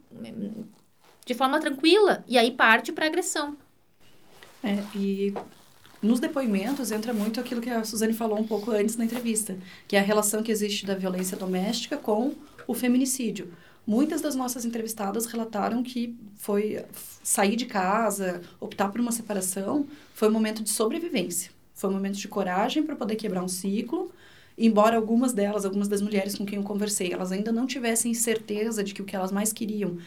de 1.25 1.33
forma 1.33 1.59
tranquila, 1.59 2.23
e 2.29 2.37
aí 2.37 2.51
parte 2.51 2.93
para 2.93 3.07
agressão. 3.07 3.57
É, 4.63 4.85
e 4.95 5.33
nos 6.03 6.21
depoimentos 6.21 6.91
entra 6.91 7.15
muito 7.15 7.41
aquilo 7.41 7.63
que 7.63 7.71
a 7.71 7.83
Suzane 7.83 8.13
falou 8.13 8.39
um 8.39 8.47
pouco 8.47 8.71
antes 8.71 8.95
na 8.95 9.07
entrevista, 9.07 9.57
que 9.89 9.97
é 9.97 9.99
a 9.99 10.03
relação 10.03 10.43
que 10.43 10.53
existe 10.53 10.85
da 10.85 10.95
violência 10.95 11.35
doméstica 11.35 11.97
com 11.97 12.35
o 12.67 12.75
feminicídio. 12.75 13.55
Muitas 13.87 14.21
das 14.21 14.35
nossas 14.35 14.67
entrevistadas 14.67 15.25
relataram 15.25 15.83
que 15.83 16.15
foi 16.37 16.85
sair 17.23 17.57
de 17.57 17.65
casa, 17.65 18.43
optar 18.61 18.91
por 18.91 19.01
uma 19.01 19.13
separação, 19.13 19.87
foi 20.13 20.29
um 20.29 20.33
momento 20.33 20.63
de 20.63 20.69
sobrevivência. 20.69 21.51
Foi 21.75 21.89
um 21.89 21.95
momento 21.95 22.19
de 22.19 22.29
coragem 22.29 22.83
para 22.83 22.95
poder 22.95 23.17
quebrar 23.17 23.43
um 23.43 23.49
ciclo, 23.49 24.13
embora 24.59 24.97
algumas 24.97 25.33
delas, 25.33 25.65
algumas 25.65 25.89
das 25.89 26.03
mulheres 26.03 26.35
com 26.35 26.45
quem 26.45 26.59
eu 26.59 26.65
conversei, 26.65 27.13
elas 27.13 27.31
ainda 27.31 27.53
não 27.53 27.67
tivessem 27.67 28.13
certeza 28.13 28.83
de 28.83 28.93
que 28.93 29.01
o 29.01 29.05
que 29.05 29.15
elas 29.15 29.31
mais 29.31 29.53
queriam 29.53 29.99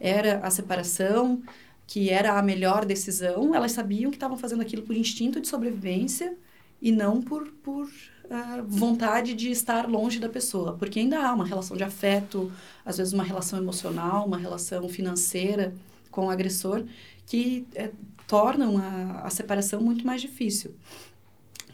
era 0.00 0.38
a 0.38 0.50
separação, 0.50 1.42
que 1.86 2.10
era 2.10 2.38
a 2.38 2.42
melhor 2.42 2.84
decisão, 2.84 3.54
elas 3.54 3.72
sabiam 3.72 4.10
que 4.10 4.16
estavam 4.16 4.36
fazendo 4.36 4.62
aquilo 4.62 4.82
por 4.82 4.96
instinto 4.96 5.40
de 5.40 5.48
sobrevivência 5.48 6.36
e 6.80 6.92
não 6.92 7.20
por, 7.20 7.48
por 7.62 7.86
uh, 7.86 8.64
vontade 8.66 9.34
de 9.34 9.50
estar 9.50 9.88
longe 9.88 10.18
da 10.18 10.28
pessoa, 10.28 10.74
porque 10.74 11.00
ainda 11.00 11.18
há 11.26 11.32
uma 11.32 11.46
relação 11.46 11.76
de 11.76 11.84
afeto, 11.84 12.52
às 12.84 12.96
vezes 12.96 13.12
uma 13.12 13.24
relação 13.24 13.58
emocional, 13.58 14.26
uma 14.26 14.38
relação 14.38 14.88
financeira 14.88 15.74
com 16.10 16.26
o 16.26 16.30
agressor, 16.30 16.84
que 17.26 17.66
é, 17.74 17.90
tornam 18.26 18.78
a, 18.78 19.22
a 19.24 19.30
separação 19.30 19.80
muito 19.80 20.06
mais 20.06 20.20
difícil. 20.20 20.74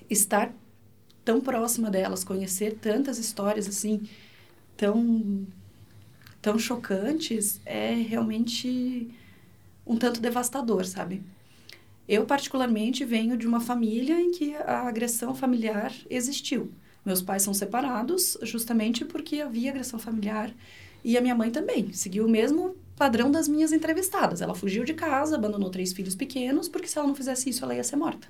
Estar 0.09 0.55
tão 1.25 1.41
próxima 1.41 1.91
delas, 1.91 2.25
conhecer 2.25 2.79
tantas 2.81 3.19
histórias 3.19 3.67
assim, 3.67 4.03
tão, 4.77 5.47
tão 6.43 6.59
chocantes, 6.59 7.61
é 7.65 7.95
realmente 7.95 9.11
um 9.87 9.97
tanto 9.97 10.21
devastador, 10.21 10.85
sabe? 10.85 11.23
Eu, 12.07 12.27
particularmente, 12.27 13.05
venho 13.05 13.37
de 13.37 13.47
uma 13.47 13.61
família 13.61 14.21
em 14.21 14.31
que 14.31 14.55
a 14.55 14.87
agressão 14.87 15.35
familiar 15.35 15.93
existiu. 16.11 16.71
Meus 17.05 17.23
pais 17.23 17.43
são 17.43 17.55
separados 17.55 18.37
justamente 18.43 19.05
porque 19.05 19.41
havia 19.41 19.71
agressão 19.71 19.99
familiar 19.99 20.53
e 21.03 21.17
a 21.19 21.21
minha 21.21 21.35
mãe 21.35 21.51
também 21.51 21.93
seguiu 21.93 22.27
o 22.27 22.31
mesmo 22.31 22.77
padrão 22.97 23.31
das 23.31 23.49
minhas 23.49 23.73
entrevistadas. 23.73 24.41
Ela 24.41 24.55
fugiu 24.55 24.85
de 24.85 24.95
casa, 24.95 25.37
abandonou 25.37 25.71
três 25.71 25.93
filhos 25.93 26.15
pequenos, 26.15 26.69
porque 26.69 26.89
se 26.89 26.99
ela 26.99 27.07
não 27.07 27.15
fizesse 27.15 27.51
isso, 27.51 27.65
ela 27.65 27.75
ia 27.75 27.85
ser 27.85 27.97
morta. 27.97 28.29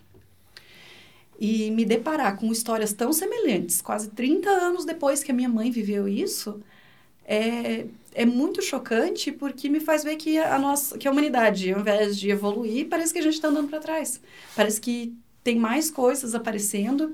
E 1.38 1.70
me 1.70 1.84
deparar 1.84 2.36
com 2.36 2.50
histórias 2.52 2.92
tão 2.92 3.12
semelhantes, 3.12 3.82
quase 3.82 4.10
30 4.10 4.48
anos 4.48 4.84
depois 4.84 5.22
que 5.22 5.32
a 5.32 5.34
minha 5.34 5.48
mãe 5.48 5.70
viveu 5.70 6.06
isso, 6.06 6.60
é, 7.24 7.86
é 8.14 8.24
muito 8.24 8.62
chocante 8.62 9.32
porque 9.32 9.68
me 9.68 9.80
faz 9.80 10.04
ver 10.04 10.16
que 10.16 10.38
a 10.38 10.58
nossa 10.58 10.96
que 10.98 11.08
a 11.08 11.10
humanidade 11.10 11.72
ao 11.72 11.80
invés 11.80 12.18
de 12.18 12.30
evoluir 12.30 12.88
parece 12.88 13.12
que 13.12 13.18
a 13.18 13.22
gente 13.22 13.34
está 13.34 13.48
andando 13.48 13.68
para 13.68 13.80
trás. 13.80 14.20
Parece 14.54 14.80
que 14.80 15.14
tem 15.42 15.56
mais 15.56 15.90
coisas 15.90 16.34
aparecendo 16.34 17.12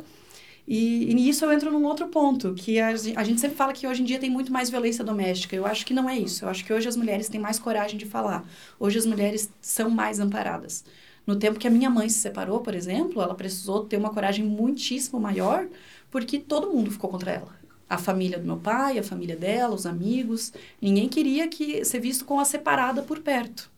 e, 0.66 1.10
e 1.10 1.14
nisso 1.14 1.44
eu 1.44 1.52
entro 1.52 1.70
num 1.70 1.84
outro 1.84 2.08
ponto 2.08 2.54
que 2.54 2.78
a, 2.78 2.88
a 2.88 3.24
gente 3.24 3.40
sempre 3.40 3.56
fala 3.56 3.72
que 3.72 3.86
hoje 3.86 4.02
em 4.02 4.04
dia 4.04 4.18
tem 4.18 4.30
muito 4.30 4.52
mais 4.52 4.70
violência 4.70 5.02
doméstica. 5.02 5.56
Eu 5.56 5.66
acho 5.66 5.84
que 5.86 5.94
não 5.94 6.08
é 6.08 6.16
isso. 6.18 6.44
Eu 6.44 6.48
acho 6.48 6.64
que 6.64 6.72
hoje 6.72 6.88
as 6.88 6.96
mulheres 6.96 7.28
têm 7.28 7.40
mais 7.40 7.58
coragem 7.58 7.98
de 7.98 8.06
falar. 8.06 8.48
Hoje 8.78 8.98
as 8.98 9.06
mulheres 9.06 9.50
são 9.60 9.90
mais 9.90 10.20
amparadas 10.20 10.84
no 11.30 11.38
tempo 11.38 11.58
que 11.58 11.66
a 11.66 11.70
minha 11.70 11.88
mãe 11.88 12.08
se 12.08 12.18
separou 12.18 12.60
por 12.60 12.74
exemplo 12.74 13.22
ela 13.22 13.34
precisou 13.34 13.84
ter 13.84 13.96
uma 13.96 14.10
coragem 14.10 14.44
muitíssimo 14.44 15.18
maior 15.20 15.66
porque 16.10 16.38
todo 16.38 16.70
mundo 16.70 16.90
ficou 16.90 17.08
contra 17.10 17.32
ela 17.32 17.60
a 17.90 17.98
família 17.98 18.38
do 18.38 18.46
meu 18.46 18.56
pai, 18.56 19.00
a 19.00 19.02
família 19.02 19.34
dela, 19.34 19.74
os 19.74 19.84
amigos. 19.84 20.52
Ninguém 20.80 21.08
queria 21.08 21.48
que 21.48 21.84
ser 21.84 21.98
visto 21.98 22.24
com 22.24 22.38
a 22.38 22.44
separada 22.44 23.02
por 23.02 23.18
perto. 23.18 23.68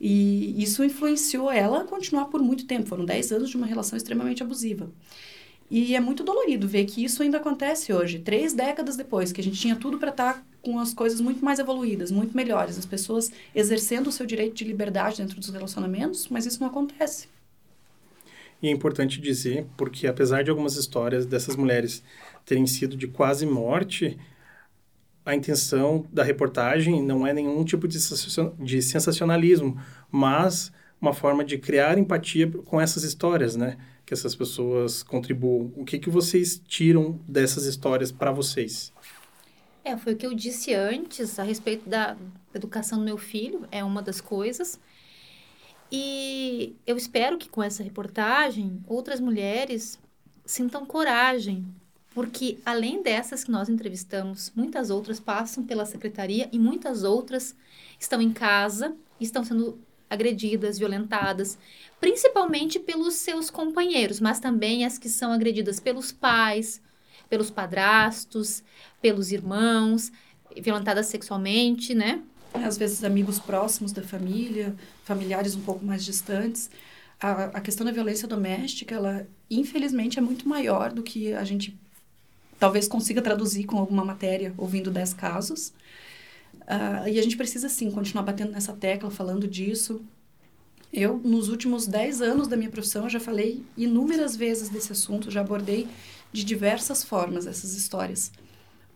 E 0.00 0.62
isso 0.62 0.84
influenciou 0.84 1.50
ela 1.50 1.80
a 1.80 1.84
continuar 1.84 2.26
por 2.26 2.40
muito 2.40 2.66
tempo. 2.66 2.86
Foram 2.86 3.04
10 3.04 3.32
anos 3.32 3.50
de 3.50 3.56
uma 3.56 3.66
relação 3.66 3.96
extremamente 3.96 4.44
abusiva. 4.44 4.88
E 5.68 5.94
é 5.96 6.00
muito 6.00 6.22
dolorido 6.22 6.68
ver 6.68 6.84
que 6.84 7.04
isso 7.04 7.22
ainda 7.22 7.38
acontece 7.38 7.92
hoje, 7.92 8.20
três 8.20 8.52
décadas 8.52 8.96
depois, 8.96 9.32
que 9.32 9.40
a 9.40 9.44
gente 9.44 9.60
tinha 9.60 9.76
tudo 9.76 9.98
para 9.98 10.10
estar 10.10 10.34
tá 10.34 10.42
com 10.62 10.78
as 10.78 10.92
coisas 10.92 11.20
muito 11.20 11.44
mais 11.44 11.58
evoluídas, 11.58 12.10
muito 12.10 12.36
melhores, 12.36 12.78
as 12.78 12.86
pessoas 12.86 13.32
exercendo 13.54 14.08
o 14.08 14.12
seu 14.12 14.26
direito 14.26 14.54
de 14.54 14.64
liberdade 14.64 15.18
dentro 15.18 15.38
dos 15.38 15.48
relacionamentos, 15.50 16.28
mas 16.28 16.46
isso 16.46 16.60
não 16.60 16.68
acontece. 16.68 17.28
E 18.62 18.68
é 18.68 18.70
importante 18.70 19.20
dizer, 19.20 19.66
porque 19.76 20.06
apesar 20.06 20.44
de 20.44 20.50
algumas 20.50 20.76
histórias 20.76 21.24
dessas 21.24 21.56
mulheres 21.56 22.02
terem 22.44 22.66
sido 22.66 22.96
de 22.96 23.06
quase 23.06 23.46
morte, 23.46 24.18
a 25.24 25.34
intenção 25.34 26.06
da 26.12 26.22
reportagem 26.22 27.02
não 27.02 27.26
é 27.26 27.32
nenhum 27.32 27.64
tipo 27.64 27.88
de 27.88 27.98
sensacionalismo, 28.82 29.80
mas 30.10 30.70
uma 31.00 31.14
forma 31.14 31.42
de 31.44 31.56
criar 31.56 31.96
empatia 31.96 32.48
com 32.48 32.80
essas 32.80 33.02
histórias, 33.02 33.56
né? 33.56 33.78
Que 34.04 34.12
essas 34.12 34.34
pessoas 34.34 35.02
contribuam. 35.02 35.72
O 35.76 35.84
que, 35.84 35.98
que 35.98 36.10
vocês 36.10 36.60
tiram 36.66 37.18
dessas 37.26 37.64
histórias 37.64 38.12
para 38.12 38.30
vocês? 38.30 38.92
É, 39.84 39.96
foi 39.96 40.14
o 40.14 40.16
que 40.16 40.26
eu 40.26 40.34
disse 40.34 40.74
antes 40.74 41.38
a 41.38 41.42
respeito 41.42 41.88
da 41.88 42.16
educação 42.54 42.98
do 42.98 43.04
meu 43.04 43.16
filho, 43.16 43.66
é 43.70 43.82
uma 43.82 44.02
das 44.02 44.20
coisas. 44.20 44.78
E 45.90 46.76
eu 46.86 46.96
espero 46.96 47.38
que 47.38 47.48
com 47.48 47.62
essa 47.62 47.82
reportagem 47.82 48.82
outras 48.86 49.20
mulheres 49.20 49.98
sintam 50.44 50.86
coragem 50.86 51.66
porque 52.12 52.58
além 52.66 53.02
dessas 53.02 53.44
que 53.44 53.50
nós 53.50 53.68
entrevistamos, 53.68 54.52
muitas 54.54 54.90
outras 54.90 55.20
passam 55.20 55.64
pela 55.64 55.86
secretaria 55.86 56.48
e 56.52 56.58
muitas 56.58 57.04
outras 57.04 57.54
estão 57.98 58.20
em 58.20 58.32
casa, 58.32 58.94
estão 59.20 59.44
sendo 59.44 59.78
agredidas, 60.08 60.76
violentadas, 60.76 61.56
principalmente 62.00 62.80
pelos 62.80 63.14
seus 63.14 63.48
companheiros, 63.48 64.18
mas 64.18 64.40
também 64.40 64.84
as 64.84 64.98
que 64.98 65.08
são 65.08 65.30
agredidas 65.30 65.78
pelos 65.78 66.10
pais, 66.10 66.82
pelos 67.30 67.50
padrastos, 67.50 68.62
pelos 69.00 69.30
irmãos, 69.30 70.12
violentadas 70.60 71.06
sexualmente, 71.06 71.94
né? 71.94 72.20
Às 72.52 72.76
vezes 72.76 73.04
amigos 73.04 73.38
próximos 73.38 73.92
da 73.92 74.02
família, 74.02 74.74
familiares 75.04 75.54
um 75.54 75.60
pouco 75.60 75.84
mais 75.84 76.04
distantes. 76.04 76.68
A, 77.20 77.44
a 77.44 77.60
questão 77.60 77.86
da 77.86 77.92
violência 77.92 78.26
doméstica, 78.26 78.94
ela 78.94 79.26
infelizmente 79.48 80.18
é 80.18 80.22
muito 80.22 80.48
maior 80.48 80.92
do 80.92 81.02
que 81.02 81.32
a 81.32 81.44
gente 81.44 81.78
talvez 82.58 82.88
consiga 82.88 83.22
traduzir 83.22 83.64
com 83.64 83.78
alguma 83.78 84.04
matéria 84.04 84.52
ouvindo 84.58 84.90
10 84.90 85.14
casos. 85.14 85.72
Uh, 86.52 87.08
e 87.08 87.18
a 87.18 87.22
gente 87.22 87.36
precisa, 87.36 87.68
sim, 87.68 87.90
continuar 87.90 88.24
batendo 88.24 88.52
nessa 88.52 88.72
tecla, 88.72 89.10
falando 89.10 89.46
disso. 89.46 90.02
Eu, 90.92 91.18
nos 91.24 91.48
últimos 91.48 91.86
10 91.86 92.20
anos 92.20 92.48
da 92.48 92.56
minha 92.56 92.70
profissão, 92.70 93.08
já 93.08 93.20
falei 93.20 93.64
inúmeras 93.76 94.34
vezes 94.34 94.68
desse 94.68 94.90
assunto, 94.90 95.30
já 95.30 95.40
abordei 95.40 95.86
de 96.32 96.44
diversas 96.44 97.02
formas 97.02 97.46
essas 97.46 97.74
histórias. 97.74 98.32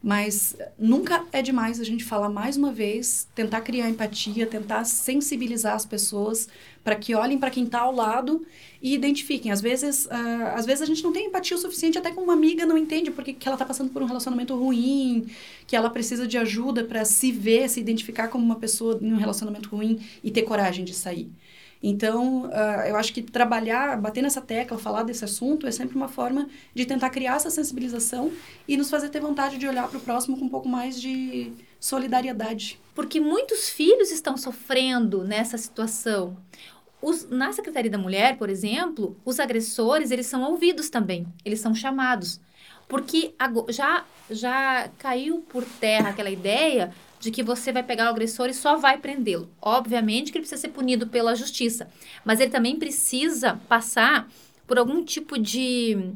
Mas 0.04 0.54
nunca 0.78 1.24
é 1.32 1.40
demais 1.40 1.80
a 1.80 1.84
gente 1.84 2.04
falar 2.04 2.28
mais 2.28 2.58
uma 2.58 2.70
vez, 2.70 3.26
tentar 3.34 3.62
criar 3.62 3.88
empatia, 3.88 4.46
tentar 4.46 4.84
sensibilizar 4.84 5.74
as 5.74 5.86
pessoas 5.86 6.46
para 6.84 6.94
que 6.94 7.14
olhem 7.14 7.38
para 7.38 7.48
quem 7.48 7.64
está 7.64 7.80
ao 7.80 7.94
lado 7.94 8.46
e 8.82 8.92
identifiquem. 8.92 9.50
Às 9.50 9.62
vezes, 9.62 10.04
uh, 10.04 10.10
às 10.54 10.66
vezes 10.66 10.82
a 10.82 10.84
gente 10.84 11.02
não 11.02 11.10
tem 11.10 11.28
empatia 11.28 11.56
o 11.56 11.60
suficiente, 11.60 11.96
até 11.96 12.10
com 12.10 12.20
uma 12.20 12.34
amiga 12.34 12.66
não 12.66 12.76
entende 12.76 13.10
porque 13.10 13.32
que 13.32 13.48
ela 13.48 13.54
está 13.54 13.64
passando 13.64 13.88
por 13.88 14.02
um 14.02 14.04
relacionamento 14.04 14.54
ruim, 14.54 15.26
que 15.66 15.74
ela 15.74 15.88
precisa 15.88 16.26
de 16.26 16.36
ajuda 16.36 16.84
para 16.84 17.02
se 17.06 17.32
ver, 17.32 17.70
se 17.70 17.80
identificar 17.80 18.28
como 18.28 18.44
uma 18.44 18.56
pessoa 18.56 18.98
em 19.00 19.10
um 19.10 19.16
relacionamento 19.16 19.70
ruim 19.70 20.00
e 20.22 20.30
ter 20.30 20.42
coragem 20.42 20.84
de 20.84 20.92
sair. 20.92 21.32
Então, 21.86 22.44
uh, 22.46 22.80
eu 22.88 22.96
acho 22.96 23.12
que 23.12 23.20
trabalhar, 23.20 24.00
bater 24.00 24.22
nessa 24.22 24.40
tecla, 24.40 24.78
falar 24.78 25.02
desse 25.02 25.22
assunto 25.22 25.66
é 25.66 25.70
sempre 25.70 25.94
uma 25.94 26.08
forma 26.08 26.48
de 26.74 26.86
tentar 26.86 27.10
criar 27.10 27.36
essa 27.36 27.50
sensibilização 27.50 28.32
e 28.66 28.74
nos 28.74 28.88
fazer 28.88 29.10
ter 29.10 29.20
vontade 29.20 29.58
de 29.58 29.68
olhar 29.68 29.86
para 29.86 29.98
o 29.98 30.00
próximo 30.00 30.38
com 30.38 30.46
um 30.46 30.48
pouco 30.48 30.66
mais 30.66 30.98
de 30.98 31.52
solidariedade. 31.78 32.80
Porque 32.94 33.20
muitos 33.20 33.68
filhos 33.68 34.10
estão 34.10 34.34
sofrendo 34.34 35.24
nessa 35.24 35.58
situação. 35.58 36.38
Os, 37.02 37.28
na 37.28 37.52
Secretaria 37.52 37.90
da 37.90 37.98
Mulher, 37.98 38.38
por 38.38 38.48
exemplo, 38.48 39.14
os 39.22 39.38
agressores, 39.38 40.10
eles 40.10 40.24
são 40.24 40.42
ouvidos 40.42 40.88
também, 40.88 41.26
eles 41.44 41.60
são 41.60 41.74
chamados. 41.74 42.40
Porque 42.88 43.34
já, 43.68 44.06
já 44.30 44.88
caiu 44.98 45.44
por 45.50 45.62
terra 45.62 46.08
aquela 46.08 46.30
ideia 46.30 46.94
de 47.24 47.30
que 47.30 47.42
você 47.42 47.72
vai 47.72 47.82
pegar 47.82 48.04
o 48.04 48.08
agressor 48.10 48.50
e 48.50 48.54
só 48.54 48.76
vai 48.76 48.98
prendê-lo. 48.98 49.48
Obviamente 49.60 50.30
que 50.30 50.36
ele 50.36 50.42
precisa 50.42 50.60
ser 50.60 50.68
punido 50.68 51.06
pela 51.06 51.34
justiça, 51.34 51.88
mas 52.22 52.38
ele 52.38 52.50
também 52.50 52.76
precisa 52.76 53.58
passar 53.66 54.28
por 54.66 54.78
algum 54.78 55.02
tipo 55.02 55.38
de 55.38 56.12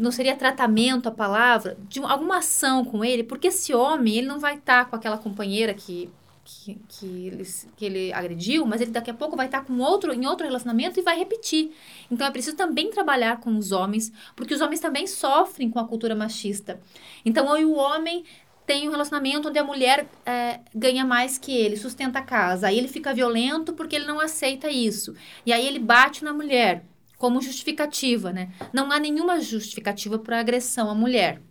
não 0.00 0.10
seria 0.10 0.34
tratamento 0.34 1.08
a 1.08 1.12
palavra, 1.12 1.76
de 1.88 2.00
alguma 2.00 2.38
ação 2.38 2.84
com 2.84 3.04
ele, 3.04 3.22
porque 3.22 3.48
esse 3.48 3.74
homem, 3.74 4.16
ele 4.16 4.26
não 4.26 4.38
vai 4.38 4.54
estar 4.54 4.84
tá 4.84 4.90
com 4.90 4.96
aquela 4.96 5.18
companheira 5.18 5.74
que, 5.74 6.08
que, 6.42 6.78
que, 6.88 7.26
ele, 7.26 7.46
que 7.76 7.84
ele 7.84 8.12
agrediu, 8.12 8.64
mas 8.64 8.80
ele 8.80 8.92
daqui 8.92 9.10
a 9.10 9.14
pouco 9.14 9.36
vai 9.36 9.44
estar 9.44 9.62
com 9.62 9.78
outro, 9.78 10.14
em 10.14 10.26
outro 10.26 10.46
relacionamento 10.46 10.98
e 10.98 11.02
vai 11.02 11.18
repetir. 11.18 11.72
Então 12.10 12.26
é 12.26 12.30
preciso 12.30 12.56
também 12.56 12.90
trabalhar 12.90 13.40
com 13.40 13.54
os 13.58 13.72
homens, 13.72 14.10
porque 14.34 14.54
os 14.54 14.62
homens 14.62 14.80
também 14.80 15.06
sofrem 15.06 15.68
com 15.68 15.78
a 15.78 15.86
cultura 15.86 16.14
machista. 16.14 16.80
Então, 17.22 17.46
o 17.46 17.74
homem 17.74 18.24
tem 18.70 18.86
um 18.86 18.92
relacionamento 18.92 19.48
onde 19.48 19.58
a 19.58 19.64
mulher 19.64 20.08
é, 20.24 20.60
ganha 20.72 21.04
mais 21.04 21.36
que 21.36 21.50
ele, 21.50 21.76
sustenta 21.76 22.20
a 22.20 22.22
casa. 22.22 22.68
Aí 22.68 22.78
ele 22.78 22.86
fica 22.86 23.12
violento 23.12 23.72
porque 23.72 23.96
ele 23.96 24.06
não 24.06 24.20
aceita 24.20 24.70
isso. 24.70 25.12
E 25.44 25.52
aí 25.52 25.66
ele 25.66 25.80
bate 25.80 26.22
na 26.22 26.32
mulher 26.32 26.84
como 27.18 27.42
justificativa, 27.42 28.32
né? 28.32 28.52
Não 28.72 28.92
há 28.92 29.00
nenhuma 29.00 29.40
justificativa 29.40 30.20
para 30.20 30.38
agressão 30.38 30.88
à 30.88 30.94
mulher. 30.94 31.42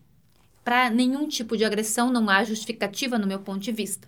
Para 0.63 0.89
nenhum 0.89 1.27
tipo 1.27 1.57
de 1.57 1.65
agressão 1.65 2.09
não 2.09 2.29
há 2.29 2.41
justificativa 2.45 3.17
no 3.17 3.27
meu 3.27 3.41
ponto 3.41 3.59
de 3.59 3.73
vista. 3.73 4.07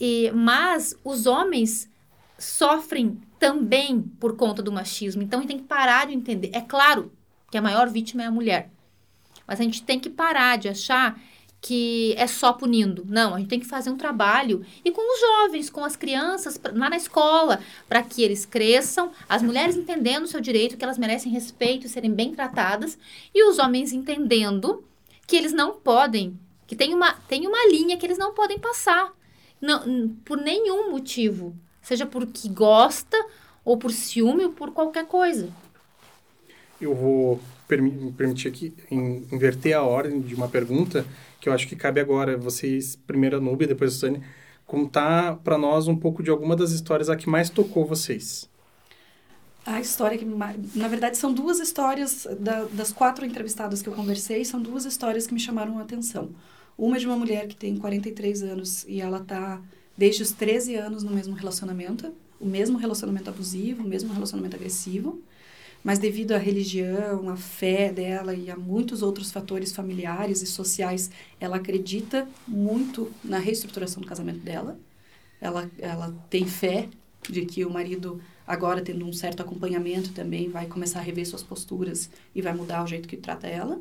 E, 0.00 0.30
mas 0.30 0.94
os 1.02 1.26
homens 1.26 1.90
sofrem 2.38 3.20
também 3.36 4.00
por 4.00 4.36
conta 4.36 4.62
do 4.62 4.70
machismo. 4.70 5.24
Então 5.24 5.40
a 5.40 5.42
gente 5.42 5.50
tem 5.50 5.58
que 5.58 5.66
parar 5.66 6.06
de 6.06 6.14
entender. 6.14 6.50
É 6.52 6.60
claro 6.60 7.10
que 7.50 7.58
a 7.58 7.62
maior 7.62 7.88
vítima 7.88 8.22
é 8.22 8.26
a 8.26 8.30
mulher. 8.30 8.70
Mas 9.44 9.58
a 9.58 9.64
gente 9.64 9.82
tem 9.82 9.98
que 9.98 10.08
parar 10.08 10.56
de 10.56 10.68
achar 10.68 11.20
que 11.60 12.14
é 12.16 12.26
só 12.26 12.52
punindo. 12.52 13.04
Não, 13.06 13.34
a 13.34 13.38
gente 13.38 13.48
tem 13.48 13.60
que 13.60 13.66
fazer 13.66 13.90
um 13.90 13.96
trabalho 13.96 14.64
e 14.84 14.90
com 14.90 15.14
os 15.14 15.20
jovens, 15.20 15.68
com 15.68 15.84
as 15.84 15.94
crianças, 15.94 16.58
lá 16.72 16.88
na 16.88 16.96
escola, 16.96 17.60
para 17.88 18.02
que 18.02 18.22
eles 18.22 18.46
cresçam, 18.46 19.12
as 19.28 19.42
mulheres 19.42 19.76
entendendo 19.76 20.24
o 20.24 20.28
seu 20.28 20.40
direito, 20.40 20.76
que 20.76 20.84
elas 20.84 20.98
merecem 20.98 21.30
respeito 21.30 21.86
e 21.86 21.90
serem 21.90 22.12
bem 22.12 22.34
tratadas, 22.34 22.98
e 23.34 23.44
os 23.44 23.58
homens 23.58 23.92
entendendo 23.92 24.82
que 25.26 25.36
eles 25.36 25.52
não 25.52 25.74
podem, 25.74 26.38
que 26.66 26.74
tem 26.74 26.94
uma, 26.94 27.12
tem 27.28 27.46
uma 27.46 27.68
linha 27.68 27.96
que 27.96 28.06
eles 28.06 28.18
não 28.18 28.32
podem 28.32 28.58
passar. 28.58 29.12
Não, 29.60 30.08
por 30.24 30.38
nenhum 30.38 30.90
motivo. 30.90 31.54
Seja 31.82 32.06
porque 32.06 32.48
gosta, 32.48 33.16
ou 33.64 33.76
por 33.76 33.90
ciúme, 33.90 34.44
ou 34.44 34.52
por 34.52 34.70
qualquer 34.70 35.06
coisa. 35.06 35.50
Eu 36.80 36.94
vou 36.94 37.40
me 37.78 38.12
permitir 38.12 38.48
aqui 38.48 38.74
inverter 38.90 39.76
a 39.76 39.82
ordem 39.82 40.20
de 40.20 40.34
uma 40.34 40.48
pergunta 40.48 41.04
que 41.40 41.48
eu 41.48 41.52
acho 41.52 41.66
que 41.66 41.76
cabe 41.76 42.00
agora, 42.00 42.36
vocês, 42.36 42.96
primeiro 43.06 43.36
a 43.36 43.40
Nubia, 43.40 43.66
depois 43.66 43.92
a 43.92 43.94
Suzane, 43.94 44.22
contar 44.66 45.36
para 45.36 45.58
nós 45.58 45.88
um 45.88 45.96
pouco 45.96 46.22
de 46.22 46.30
alguma 46.30 46.54
das 46.54 46.70
histórias 46.70 47.08
a 47.08 47.16
que 47.16 47.28
mais 47.28 47.50
tocou 47.50 47.84
vocês. 47.84 48.48
A 49.64 49.80
história 49.80 50.16
que, 50.16 50.24
na 50.24 50.88
verdade, 50.88 51.16
são 51.16 51.32
duas 51.32 51.60
histórias 51.60 52.26
da, 52.38 52.64
das 52.64 52.92
quatro 52.92 53.24
entrevistadas 53.26 53.82
que 53.82 53.88
eu 53.88 53.92
conversei, 53.92 54.44
são 54.44 54.60
duas 54.60 54.84
histórias 54.84 55.26
que 55.26 55.34
me 55.34 55.40
chamaram 55.40 55.78
a 55.78 55.82
atenção. 55.82 56.30
Uma 56.78 56.96
é 56.96 56.98
de 57.00 57.06
uma 57.06 57.16
mulher 57.16 57.46
que 57.46 57.56
tem 57.56 57.76
43 57.76 58.42
anos 58.42 58.84
e 58.88 59.00
ela 59.00 59.18
está 59.18 59.60
desde 59.96 60.22
os 60.22 60.32
13 60.32 60.76
anos 60.76 61.02
no 61.02 61.10
mesmo 61.10 61.34
relacionamento, 61.34 62.12
o 62.40 62.46
mesmo 62.46 62.78
relacionamento 62.78 63.28
abusivo, 63.28 63.82
o 63.82 63.86
mesmo 63.86 64.12
relacionamento 64.12 64.56
agressivo 64.56 65.22
mas 65.82 65.98
devido 65.98 66.32
à 66.32 66.38
religião, 66.38 67.28
à 67.28 67.36
fé 67.36 67.92
dela 67.92 68.34
e 68.34 68.50
a 68.50 68.56
muitos 68.56 69.02
outros 69.02 69.32
fatores 69.32 69.72
familiares 69.72 70.42
e 70.42 70.46
sociais, 70.46 71.10
ela 71.38 71.56
acredita 71.56 72.28
muito 72.46 73.10
na 73.24 73.38
reestruturação 73.38 74.02
do 74.02 74.08
casamento 74.08 74.40
dela. 74.40 74.78
Ela, 75.40 75.70
ela 75.78 76.14
tem 76.28 76.46
fé 76.46 76.88
de 77.28 77.46
que 77.46 77.64
o 77.64 77.70
marido, 77.70 78.20
agora 78.46 78.82
tendo 78.82 79.06
um 79.06 79.12
certo 79.12 79.40
acompanhamento 79.40 80.12
também, 80.12 80.48
vai 80.48 80.66
começar 80.66 81.00
a 81.00 81.02
rever 81.02 81.26
suas 81.26 81.42
posturas 81.42 82.10
e 82.34 82.42
vai 82.42 82.54
mudar 82.54 82.84
o 82.84 82.86
jeito 82.86 83.08
que 83.08 83.16
trata 83.16 83.46
ela. 83.46 83.80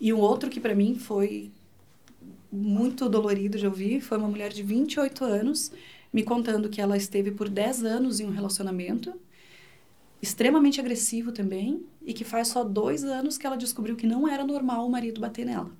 E 0.00 0.12
um 0.12 0.18
outro 0.18 0.50
que 0.50 0.60
para 0.60 0.74
mim 0.74 0.96
foi 0.96 1.50
muito 2.50 3.08
dolorido 3.08 3.58
de 3.58 3.66
ouvir 3.66 4.00
foi 4.00 4.16
uma 4.16 4.28
mulher 4.28 4.52
de 4.52 4.62
28 4.62 5.24
anos 5.24 5.70
me 6.12 6.22
contando 6.22 6.68
que 6.68 6.80
ela 6.80 6.96
esteve 6.96 7.30
por 7.30 7.48
10 7.48 7.84
anos 7.84 8.20
em 8.20 8.26
um 8.26 8.30
relacionamento 8.30 9.12
extremamente 10.20 10.80
agressivo 10.80 11.32
também 11.32 11.84
e 12.04 12.12
que 12.12 12.24
faz 12.24 12.48
só 12.48 12.64
dois 12.64 13.04
anos 13.04 13.38
que 13.38 13.46
ela 13.46 13.56
descobriu 13.56 13.96
que 13.96 14.06
não 14.06 14.28
era 14.28 14.44
normal 14.44 14.86
o 14.86 14.90
marido 14.90 15.20
bater 15.20 15.46
nela. 15.46 15.70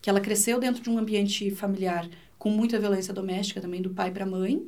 Que 0.00 0.10
ela 0.10 0.20
cresceu 0.20 0.60
dentro 0.60 0.82
de 0.82 0.90
um 0.90 0.98
ambiente 0.98 1.50
familiar 1.50 2.08
com 2.38 2.50
muita 2.50 2.78
violência 2.78 3.12
doméstica 3.12 3.60
também 3.60 3.82
do 3.82 3.90
pai 3.90 4.10
para 4.10 4.24
a 4.24 4.28
mãe 4.28 4.62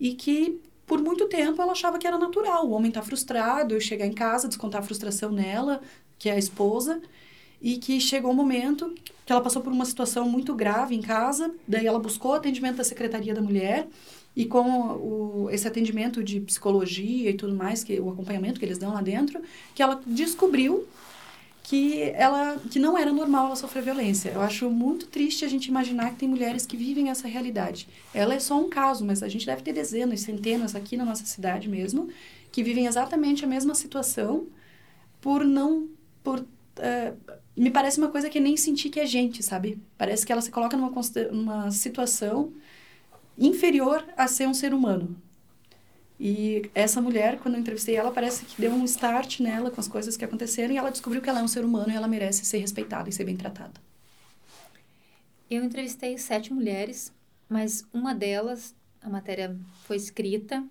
e 0.00 0.14
que 0.14 0.60
por 0.86 1.00
muito 1.00 1.28
tempo 1.28 1.60
ela 1.62 1.72
achava 1.72 1.98
que 1.98 2.06
era 2.06 2.18
natural. 2.18 2.66
O 2.66 2.72
homem 2.72 2.88
está 2.88 3.02
frustrado, 3.02 3.80
chegar 3.80 4.06
em 4.06 4.12
casa, 4.12 4.48
descontar 4.48 4.80
a 4.80 4.84
frustração 4.84 5.30
nela, 5.30 5.80
que 6.18 6.28
é 6.28 6.32
a 6.32 6.38
esposa, 6.38 7.00
e 7.60 7.78
que 7.78 8.00
chegou 8.00 8.32
um 8.32 8.34
momento 8.34 8.92
que 9.24 9.32
ela 9.32 9.40
passou 9.40 9.62
por 9.62 9.72
uma 9.72 9.84
situação 9.84 10.28
muito 10.28 10.52
grave 10.54 10.96
em 10.96 11.00
casa, 11.00 11.54
daí 11.66 11.86
ela 11.86 11.98
buscou 11.98 12.34
atendimento 12.34 12.76
da 12.76 12.84
Secretaria 12.84 13.32
da 13.32 13.40
Mulher 13.40 13.86
e 14.34 14.46
com 14.46 14.62
o, 14.62 15.48
esse 15.50 15.68
atendimento 15.68 16.22
de 16.22 16.40
psicologia 16.40 17.30
e 17.30 17.34
tudo 17.34 17.54
mais, 17.54 17.84
que 17.84 18.00
o 18.00 18.10
acompanhamento 18.10 18.58
que 18.58 18.64
eles 18.64 18.78
dão 18.78 18.92
lá 18.92 19.02
dentro, 19.02 19.40
que 19.74 19.82
ela 19.82 20.00
descobriu 20.06 20.86
que 21.62 22.02
ela 22.14 22.58
que 22.70 22.78
não 22.78 22.98
era 22.98 23.12
normal 23.12 23.46
ela 23.46 23.56
sofrer 23.56 23.82
violência. 23.82 24.30
Eu 24.30 24.40
acho 24.40 24.68
muito 24.68 25.06
triste 25.06 25.44
a 25.44 25.48
gente 25.48 25.66
imaginar 25.66 26.10
que 26.10 26.16
tem 26.16 26.28
mulheres 26.28 26.66
que 26.66 26.76
vivem 26.76 27.08
essa 27.08 27.28
realidade. 27.28 27.88
Ela 28.12 28.34
é 28.34 28.40
só 28.40 28.58
um 28.58 28.68
caso, 28.68 29.04
mas 29.04 29.22
a 29.22 29.28
gente 29.28 29.46
deve 29.46 29.62
ter 29.62 29.72
dezenas, 29.72 30.20
centenas 30.20 30.74
aqui 30.74 30.96
na 30.96 31.04
nossa 31.04 31.24
cidade 31.24 31.68
mesmo, 31.68 32.08
que 32.50 32.62
vivem 32.62 32.86
exatamente 32.86 33.44
a 33.44 33.48
mesma 33.48 33.74
situação 33.74 34.46
por 35.20 35.44
não 35.44 35.88
por 36.24 36.40
uh, 36.40 37.32
me 37.56 37.70
parece 37.70 37.98
uma 37.98 38.08
coisa 38.08 38.28
que 38.28 38.40
nem 38.40 38.56
sentir 38.56 38.88
que 38.88 38.98
é 38.98 39.06
gente, 39.06 39.42
sabe? 39.42 39.78
Parece 39.96 40.24
que 40.26 40.32
ela 40.32 40.40
se 40.40 40.50
coloca 40.50 40.76
numa, 40.76 40.92
numa 41.30 41.70
situação 41.70 42.52
inferior 43.36 44.04
a 44.16 44.28
ser 44.28 44.46
um 44.46 44.54
ser 44.54 44.74
humano. 44.74 45.16
E 46.18 46.70
essa 46.74 47.00
mulher, 47.00 47.38
quando 47.40 47.54
eu 47.54 47.60
entrevistei 47.60 47.96
ela, 47.96 48.12
parece 48.12 48.44
que 48.44 48.60
deu 48.60 48.70
um 48.72 48.84
start 48.84 49.40
nela 49.40 49.70
com 49.70 49.80
as 49.80 49.88
coisas 49.88 50.16
que 50.16 50.24
aconteceram 50.24 50.72
e 50.72 50.76
ela 50.76 50.90
descobriu 50.90 51.20
que 51.20 51.28
ela 51.28 51.40
é 51.40 51.42
um 51.42 51.48
ser 51.48 51.64
humano 51.64 51.90
e 51.90 51.96
ela 51.96 52.06
merece 52.06 52.44
ser 52.44 52.58
respeitada 52.58 53.08
e 53.08 53.12
ser 53.12 53.24
bem 53.24 53.36
tratada. 53.36 53.80
Eu 55.50 55.64
entrevistei 55.64 56.16
sete 56.16 56.52
mulheres, 56.52 57.12
mas 57.48 57.84
uma 57.92 58.14
delas, 58.14 58.74
a 59.02 59.08
matéria 59.08 59.56
foi 59.84 59.96
escrita, 59.96 60.64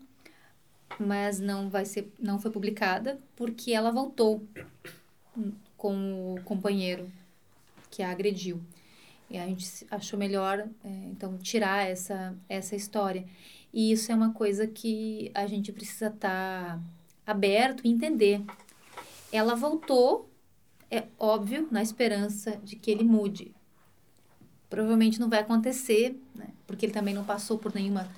mas 1.00 1.40
não 1.40 1.70
vai 1.70 1.86
ser, 1.86 2.12
não 2.18 2.40
foi 2.40 2.50
publicada 2.50 3.20
porque 3.36 3.74
ela 3.74 3.92
voltou 3.92 4.42
com 5.78 6.36
o 6.36 6.42
companheiro 6.44 7.12
que 7.90 8.02
a 8.02 8.10
agrediu. 8.10 8.62
E 9.32 9.38
a 9.38 9.46
gente 9.46 9.88
achou 9.90 10.20
melhor, 10.20 10.68
é, 10.84 10.90
então, 11.10 11.38
tirar 11.38 11.88
essa, 11.88 12.36
essa 12.50 12.76
história. 12.76 13.26
E 13.74 13.92
isso 13.92 14.12
é 14.12 14.16
uma 14.16 14.34
coisa 14.34 14.68
que 14.68 15.32
a 15.34 15.48
gente 15.48 15.72
precisa 15.72 16.08
estar 16.08 16.78
tá 16.78 16.80
aberto 17.26 17.82
e 17.86 17.90
entender. 17.90 18.44
Ela 19.32 19.56
voltou, 19.56 20.30
é 20.90 21.06
óbvio, 21.18 21.68
na 21.72 21.82
esperança 21.82 22.60
de 22.62 22.76
que 22.76 22.92
ele 22.92 23.06
mude. 23.06 23.56
Provavelmente 24.70 25.20
não 25.20 25.30
vai 25.30 25.40
acontecer, 25.40 26.20
né? 26.36 26.50
porque 26.68 26.86
ele 26.86 26.94
também 26.94 27.14
não 27.14 27.24
passou 27.24 27.58
por 27.58 27.74
nenhuma, 27.74 28.10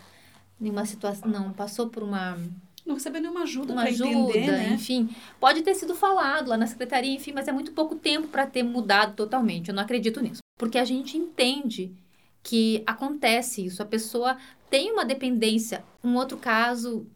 nenhuma 0.60 0.86
situação, 0.86 1.30
não 1.30 1.54
passou 1.54 1.90
por 1.90 2.02
uma 2.02 2.38
não 2.86 2.96
recebeu 2.96 3.22
nenhuma 3.22 3.44
ajuda 3.44 3.74
para 3.74 3.90
entender, 3.90 4.48
né? 4.48 4.74
Enfim, 4.74 5.16
pode 5.40 5.62
ter 5.62 5.74
sido 5.74 5.96
falado 5.96 6.50
lá 6.50 6.58
na 6.58 6.68
secretaria, 6.68 7.16
enfim, 7.16 7.32
mas 7.32 7.48
é 7.48 7.52
muito 7.52 7.72
pouco 7.72 7.96
tempo 7.96 8.28
para 8.28 8.46
ter 8.46 8.62
mudado 8.62 9.16
totalmente. 9.16 9.70
Eu 9.70 9.76
não 9.76 9.84
acredito 9.84 10.20
nisso. 10.20 10.43
Porque 10.58 10.78
a 10.78 10.86
gente 10.86 11.18
entende 11.18 11.94
que 12.42 12.84
acontece 12.86 13.66
isso. 13.66 13.82
A 13.82 13.86
pessoa 13.86 14.38
tem 14.70 14.92
uma 14.92 15.06
dependência. 15.06 15.84
Um 16.04 16.16
outro 16.16 16.38
caso 16.38 17.08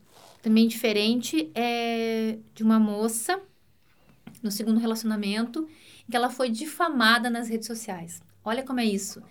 também 0.41 0.67
diferente 0.67 1.51
é 1.53 2.37
de 2.53 2.63
uma 2.63 2.79
moça 2.79 3.41
no 4.41 4.49
segundo 4.51 4.79
relacionamento 4.79 5.67
que 6.09 6.15
ela 6.15 6.29
foi 6.29 6.49
difamada 6.49 7.29
nas 7.29 7.49
redes 7.49 7.67
sociais. 7.67 8.21
Olha 8.43 8.63
como 8.63 8.79
é 8.79 8.85
isso. 8.85 9.21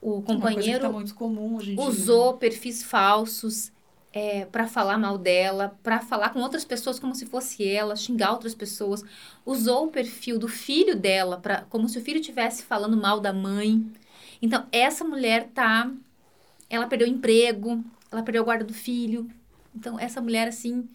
O 0.00 0.20
companheiro 0.20 0.80
tá 0.80 0.90
muito 0.90 1.14
comum 1.14 1.56
hoje 1.56 1.74
usou 1.78 2.34
perfis 2.34 2.82
falsos, 2.82 3.71
é, 4.12 4.44
para 4.44 4.66
falar 4.66 4.98
mal 4.98 5.16
dela, 5.16 5.76
para 5.82 6.00
falar 6.00 6.30
com 6.30 6.40
outras 6.40 6.64
pessoas 6.64 6.98
como 6.98 7.14
se 7.14 7.26
fosse 7.26 7.66
ela, 7.66 7.96
xingar 7.96 8.32
outras 8.32 8.54
pessoas. 8.54 9.02
Usou 9.44 9.86
o 9.86 9.90
perfil 9.90 10.38
do 10.38 10.48
filho 10.48 10.94
dela 10.94 11.38
para 11.38 11.62
como 11.62 11.88
se 11.88 11.98
o 11.98 12.02
filho 12.02 12.20
estivesse 12.20 12.62
falando 12.62 12.96
mal 12.96 13.20
da 13.20 13.32
mãe. 13.32 13.84
Então, 14.40 14.66
essa 14.70 15.04
mulher 15.04 15.48
tá 15.54 15.90
ela 16.72 16.86
perdeu 16.86 17.06
o 17.06 17.10
emprego, 17.10 17.84
ela 18.10 18.22
perdeu 18.22 18.40
a 18.40 18.44
guarda 18.46 18.64
do 18.64 18.72
filho. 18.72 19.30
Então, 19.74 20.00
essa 20.00 20.22
mulher 20.22 20.48
assim, 20.48 20.88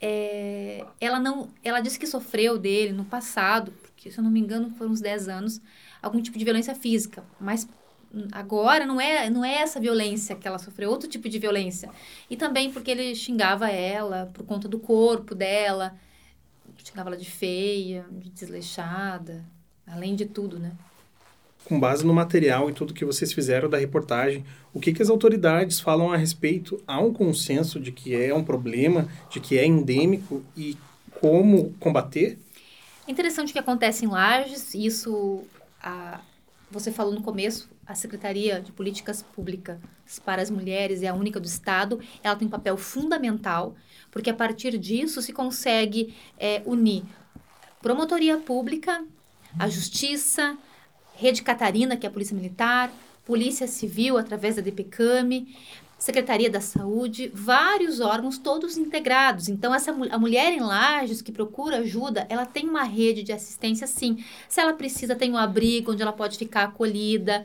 é, 0.00 0.84
ela 1.00 1.20
não, 1.20 1.48
ela 1.62 1.80
disse 1.80 1.96
que 1.96 2.06
sofreu 2.06 2.58
dele 2.58 2.92
no 2.92 3.04
passado, 3.04 3.72
que 3.96 4.10
se 4.10 4.18
eu 4.18 4.24
não 4.24 4.30
me 4.30 4.40
engano 4.40 4.70
foram 4.70 4.90
uns 4.90 5.00
10 5.00 5.28
anos, 5.28 5.60
algum 6.02 6.20
tipo 6.20 6.36
de 6.36 6.44
violência 6.44 6.74
física. 6.74 7.24
Mas 7.40 7.68
agora 8.32 8.86
não 8.86 9.00
é, 9.00 9.28
não 9.28 9.44
é 9.44 9.56
essa 9.56 9.78
violência 9.78 10.34
que 10.34 10.46
ela 10.46 10.58
sofreu, 10.58 10.90
outro 10.90 11.08
tipo 11.08 11.28
de 11.28 11.38
violência. 11.38 11.90
E 12.28 12.36
também 12.36 12.72
porque 12.72 12.90
ele 12.90 13.14
xingava 13.14 13.68
ela 13.68 14.30
por 14.32 14.44
conta 14.44 14.68
do 14.68 14.78
corpo 14.78 15.34
dela, 15.34 15.94
xingava 16.82 17.10
ela 17.10 17.16
de 17.16 17.30
feia, 17.30 18.06
de 18.10 18.30
desleixada, 18.30 19.44
além 19.86 20.14
de 20.14 20.26
tudo, 20.26 20.58
né? 20.58 20.72
Com 21.64 21.78
base 21.78 22.06
no 22.06 22.14
material 22.14 22.70
e 22.70 22.72
tudo 22.72 22.94
que 22.94 23.04
vocês 23.04 23.32
fizeram 23.32 23.68
da 23.68 23.76
reportagem, 23.76 24.44
o 24.72 24.80
que, 24.80 24.92
que 24.92 25.02
as 25.02 25.10
autoridades 25.10 25.80
falam 25.80 26.10
a 26.10 26.16
respeito? 26.16 26.82
Há 26.86 27.00
um 27.00 27.12
consenso 27.12 27.78
de 27.78 27.92
que 27.92 28.14
é 28.14 28.34
um 28.34 28.44
problema, 28.44 29.08
de 29.28 29.38
que 29.38 29.58
é 29.58 29.66
endêmico 29.66 30.42
e 30.56 30.78
como 31.20 31.74
combater? 31.78 32.38
É 33.06 33.10
interessante 33.10 33.52
que 33.52 33.58
acontece 33.58 34.04
em 34.04 34.08
Lages, 34.08 34.72
isso 34.74 35.42
a, 35.82 36.20
você 36.70 36.92
falou 36.92 37.12
no 37.12 37.22
começo, 37.22 37.68
a 37.88 37.94
Secretaria 37.94 38.60
de 38.60 38.70
Políticas 38.70 39.22
Públicas 39.22 39.78
para 40.22 40.42
as 40.42 40.50
Mulheres 40.50 41.02
é 41.02 41.08
a 41.08 41.14
única 41.14 41.40
do 41.40 41.46
Estado, 41.46 41.98
ela 42.22 42.36
tem 42.36 42.46
um 42.46 42.50
papel 42.50 42.76
fundamental, 42.76 43.74
porque 44.10 44.28
a 44.28 44.34
partir 44.34 44.76
disso 44.76 45.22
se 45.22 45.32
consegue 45.32 46.14
é, 46.38 46.62
unir 46.66 47.02
promotoria 47.80 48.36
pública, 48.36 49.02
a 49.58 49.68
justiça, 49.68 50.58
Rede 51.14 51.42
Catarina, 51.42 51.96
que 51.96 52.06
é 52.06 52.10
a 52.10 52.12
Polícia 52.12 52.36
Militar, 52.36 52.92
Polícia 53.24 53.66
Civil, 53.66 54.18
através 54.18 54.56
da 54.56 54.62
DPCAME, 54.62 55.56
Secretaria 55.98 56.48
da 56.48 56.60
Saúde, 56.60 57.30
vários 57.34 57.98
órgãos, 57.98 58.38
todos 58.38 58.76
integrados. 58.76 59.48
Então, 59.48 59.74
essa, 59.74 59.90
a 59.90 60.18
mulher 60.18 60.52
em 60.52 60.60
Lages 60.60 61.20
que 61.20 61.32
procura 61.32 61.78
ajuda, 61.78 62.24
ela 62.28 62.46
tem 62.46 62.68
uma 62.68 62.84
rede 62.84 63.24
de 63.24 63.32
assistência, 63.32 63.86
sim. 63.86 64.24
Se 64.48 64.60
ela 64.60 64.72
precisa, 64.74 65.16
tem 65.16 65.32
um 65.32 65.36
abrigo 65.36 65.92
onde 65.92 66.02
ela 66.02 66.12
pode 66.12 66.38
ficar 66.38 66.64
acolhida. 66.64 67.44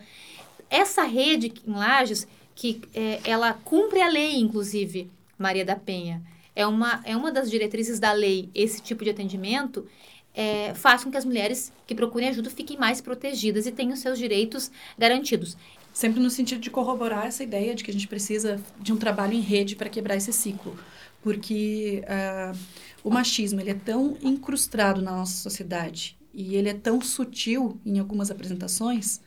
Essa 0.73 1.03
rede 1.03 1.53
em 1.67 1.71
Lages, 1.71 2.27
que 2.55 2.81
é, 2.95 3.19
ela 3.23 3.53
cumpre 3.53 4.01
a 4.01 4.09
lei, 4.09 4.37
inclusive, 4.39 5.07
Maria 5.37 5.63
da 5.63 5.75
Penha, 5.75 6.19
é 6.55 6.65
uma, 6.65 6.99
é 7.05 7.15
uma 7.15 7.31
das 7.31 7.51
diretrizes 7.51 7.99
da 7.99 8.11
lei, 8.11 8.49
esse 8.55 8.81
tipo 8.81 9.03
de 9.03 9.11
atendimento, 9.11 9.85
é, 10.33 10.73
faz 10.73 11.03
com 11.03 11.11
que 11.11 11.17
as 11.17 11.25
mulheres 11.25 11.71
que 11.85 11.93
procurem 11.93 12.29
ajuda 12.29 12.49
fiquem 12.49 12.75
mais 12.75 13.01
protegidas 13.01 13.67
e 13.67 13.71
tenham 13.71 13.95
seus 13.95 14.17
direitos 14.17 14.71
garantidos. 14.97 15.55
Sempre 15.93 16.19
no 16.19 16.31
sentido 16.31 16.59
de 16.59 16.71
corroborar 16.71 17.27
essa 17.27 17.43
ideia 17.43 17.75
de 17.75 17.83
que 17.83 17.91
a 17.91 17.93
gente 17.93 18.07
precisa 18.07 18.59
de 18.79 18.91
um 18.91 18.97
trabalho 18.97 19.33
em 19.33 19.41
rede 19.41 19.75
para 19.75 19.89
quebrar 19.89 20.15
esse 20.15 20.33
ciclo. 20.33 20.75
Porque 21.21 22.03
uh, 22.03 22.57
o 23.03 23.11
machismo 23.11 23.61
ele 23.61 23.69
é 23.69 23.75
tão 23.75 24.17
incrustado 24.23 25.03
na 25.03 25.11
nossa 25.11 25.37
sociedade 25.37 26.17
e 26.33 26.55
ele 26.55 26.69
é 26.69 26.73
tão 26.73 26.99
sutil 26.99 27.79
em 27.85 27.99
algumas 27.99 28.31
apresentações 28.31 29.21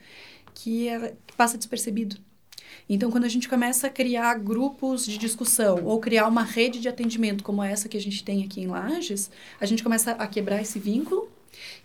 que, 0.56 0.88
é, 0.88 1.14
que 1.26 1.36
passa 1.36 1.58
despercebido. 1.58 2.16
Então, 2.88 3.10
quando 3.10 3.24
a 3.24 3.28
gente 3.28 3.48
começa 3.48 3.86
a 3.86 3.90
criar 3.90 4.38
grupos 4.38 5.04
de 5.04 5.18
discussão 5.18 5.84
ou 5.84 6.00
criar 6.00 6.26
uma 6.26 6.42
rede 6.42 6.80
de 6.80 6.88
atendimento 6.88 7.44
como 7.44 7.62
essa 7.62 7.88
que 7.88 7.96
a 7.96 8.00
gente 8.00 8.24
tem 8.24 8.42
aqui 8.42 8.62
em 8.62 8.66
Lages, 8.66 9.30
a 9.60 9.66
gente 9.66 9.82
começa 9.82 10.12
a 10.12 10.26
quebrar 10.26 10.60
esse 10.60 10.78
vínculo 10.78 11.28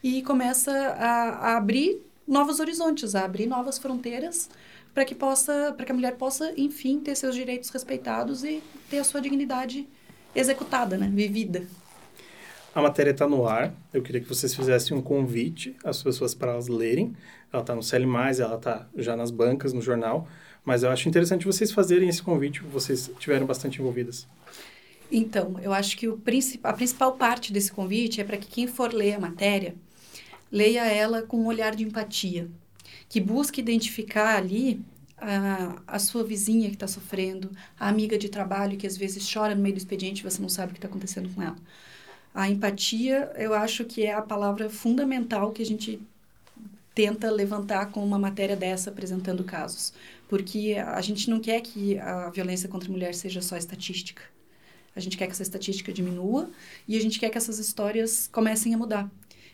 e 0.02 0.22
começa 0.24 0.72
a, 0.72 1.52
a 1.52 1.58
abrir 1.58 2.02
novos 2.28 2.60
horizontes, 2.60 3.14
a 3.14 3.26
abrir 3.26 3.46
novas 3.46 3.78
fronteiras 3.78 4.50
para 4.94 5.06
que 5.06 5.16
possa, 5.16 5.74
para 5.76 5.86
que 5.86 5.92
a 5.92 5.96
mulher 5.96 6.16
possa, 6.16 6.54
enfim, 6.58 7.00
ter 7.00 7.16
seus 7.16 7.36
direitos 7.36 7.70
respeitados 7.70 8.44
e 8.44 8.64
ter 8.90 9.00
a 9.00 9.04
sua 9.04 9.22
dignidade 9.22 9.88
executada, 10.34 10.98
né, 10.98 11.10
vivida. 11.14 11.68
A 12.74 12.82
matéria 12.82 13.12
está 13.12 13.28
no 13.28 13.46
ar. 13.46 13.74
Eu 13.94 14.02
queria 14.02 14.22
que 14.22 14.28
vocês 14.28 14.56
fizessem 14.56 14.96
um 14.96 15.02
convite 15.02 15.76
às 15.84 16.02
pessoas 16.02 16.34
para 16.34 16.54
elas 16.54 16.68
lerem. 16.68 17.16
Ela 17.52 17.62
está 17.62 17.76
no 17.76 17.84
CL+, 17.84 18.06
ela 18.40 18.56
está 18.56 18.88
já 18.96 19.16
nas 19.16 19.30
bancas, 19.30 19.74
no 19.74 19.82
jornal. 19.82 20.28
Mas 20.64 20.84
eu 20.84 20.90
acho 20.90 21.10
interessante 21.10 21.46
vocês 21.46 21.72
fazerem 21.72 22.08
esse 22.08 22.22
convite, 22.22 22.62
vocês 22.62 23.10
estiveram 23.10 23.46
bastante 23.46 23.80
envolvidas. 23.80 24.28
Então, 25.12 25.60
eu 25.62 25.74
acho 25.74 25.98
que 25.98 26.10
princip 26.10 26.66
a 26.66 26.72
principal 26.72 27.14
parte 27.14 27.52
desse 27.52 27.72
convite 27.72 28.22
é 28.22 28.24
para 28.24 28.38
que 28.38 28.48
quem 28.48 28.68
for 28.68 28.94
ler 28.94 29.16
a 29.16 29.20
matéria, 29.20 29.76
leia 30.50 30.86
ela 30.86 31.24
com 31.24 31.38
um 31.38 31.48
olhar 31.48 31.76
de 31.76 31.84
empatia 31.84 32.50
que 33.10 33.20
busca 33.20 33.60
identificar 33.60 34.38
ali 34.38 34.80
a, 35.18 35.82
a 35.86 36.00
sua 36.00 36.24
vizinha 36.24 36.70
que 36.70 36.76
está 36.76 36.88
sofrendo, 36.88 37.52
a 37.78 37.90
amiga 37.90 38.18
de 38.18 38.30
trabalho 38.30 38.78
que 38.78 38.88
às 38.88 38.96
vezes 38.96 39.30
chora 39.30 39.54
no 39.54 39.62
meio 39.62 39.76
do 39.76 39.80
expediente 39.80 40.22
e 40.22 40.24
você 40.24 40.42
não 40.42 40.48
sabe 40.48 40.72
o 40.72 40.74
que 40.74 40.78
está 40.78 40.88
acontecendo 40.88 41.30
com 41.36 41.42
ela. 41.42 41.58
A 42.34 42.50
empatia, 42.50 43.32
eu 43.36 43.54
acho 43.54 43.84
que 43.86 44.04
é 44.06 44.14
a 44.14 44.22
palavra 44.22 44.70
fundamental 44.70 45.52
que 45.52 45.62
a 45.62 45.66
gente 45.66 46.00
tenta 46.94 47.30
levantar 47.30 47.92
com 47.92 48.04
uma 48.04 48.20
matéria 48.20 48.56
dessa 48.56 48.90
apresentando 48.90 49.44
casos, 49.44 49.94
porque 50.28 50.76
a 50.86 51.02
gente 51.02 51.30
não 51.30 51.40
quer 51.40 51.62
que 51.62 51.98
a 52.00 52.30
violência 52.30 52.70
contra 52.70 52.90
a 52.90 52.92
mulher 52.92 53.14
seja 53.14 53.42
só 53.42 53.58
estatística. 53.58 54.22
A 54.96 55.00
gente 55.00 55.18
quer 55.18 55.26
que 55.26 55.32
essa 55.32 55.44
estatística 55.44 55.92
diminua 55.92 56.50
e 56.88 56.98
a 56.98 57.02
gente 57.02 57.20
quer 57.20 57.30
que 57.30 57.38
essas 57.38 57.60
histórias 57.60 58.30
comecem 58.32 58.74
a 58.74 58.78
mudar. 58.78 59.10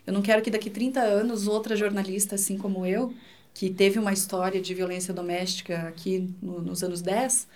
Eu 0.06 0.14
não 0.14 0.22
quero 0.22 0.42
que 0.42 0.50
daqui 0.50 0.70
30 0.70 1.00
anos 1.00 1.48
outra 1.48 1.76
jornalista 1.76 2.36
assim 2.36 2.58
como 2.58 2.86
eu 2.86 3.14
que 3.54 3.70
teve 3.72 3.98
uma 3.98 4.14
história 4.14 4.62
de 4.62 4.74
violência 4.74 5.14
doméstica 5.14 5.88
aqui 5.88 6.30
no, 6.42 6.62
nos 6.62 6.84
anos 6.84 7.02
10, 7.02 7.48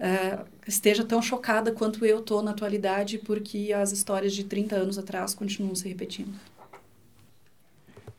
uh, 0.00 0.44
esteja 0.66 1.04
tão 1.04 1.20
chocada 1.20 1.72
quanto 1.72 2.04
eu 2.04 2.20
estou 2.20 2.42
na 2.42 2.52
atualidade, 2.52 3.18
porque 3.18 3.72
as 3.72 3.92
histórias 3.92 4.32
de 4.32 4.44
30 4.44 4.76
anos 4.76 4.98
atrás 4.98 5.34
continuam 5.34 5.74
se 5.74 5.88
repetindo. 5.88 6.34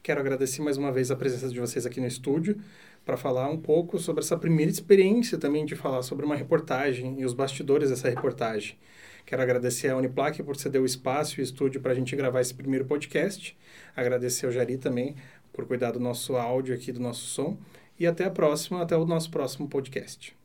Quero 0.01 0.19
agradecer 0.19 0.61
mais 0.61 0.77
uma 0.77 0.91
vez 0.91 1.09
a 1.09 1.15
presença 1.15 1.49
de 1.49 1.59
vocês 1.59 1.85
aqui 1.85 1.99
no 1.99 2.05
estúdio 2.05 2.61
para 3.03 3.17
falar 3.17 3.49
um 3.49 3.57
pouco 3.57 3.97
sobre 3.97 4.23
essa 4.23 4.37
primeira 4.37 4.71
experiência 4.71 5.37
também 5.37 5.65
de 5.65 5.75
falar 5.75 6.03
sobre 6.03 6.25
uma 6.25 6.35
reportagem 6.35 7.19
e 7.19 7.25
os 7.25 7.33
bastidores 7.33 7.89
dessa 7.89 8.09
reportagem. 8.09 8.77
Quero 9.25 9.41
agradecer 9.41 9.89
a 9.89 9.97
Uniplac 9.97 10.41
por 10.43 10.55
ceder 10.55 10.79
o 10.79 10.85
espaço 10.85 11.39
e 11.39 11.41
o 11.41 11.43
estúdio 11.43 11.81
para 11.81 11.91
a 11.91 11.95
gente 11.95 12.15
gravar 12.15 12.41
esse 12.41 12.53
primeiro 12.53 12.85
podcast. 12.85 13.57
Agradecer 13.95 14.45
ao 14.45 14.51
Jari 14.51 14.77
também 14.77 15.15
por 15.51 15.65
cuidar 15.65 15.91
do 15.91 15.99
nosso 15.99 16.35
áudio 16.35 16.75
aqui, 16.75 16.91
do 16.91 16.99
nosso 16.99 17.25
som. 17.25 17.57
E 17.99 18.05
até 18.05 18.25
a 18.25 18.29
próxima, 18.29 18.83
até 18.83 18.95
o 18.95 19.05
nosso 19.05 19.31
próximo 19.31 19.67
podcast. 19.67 20.35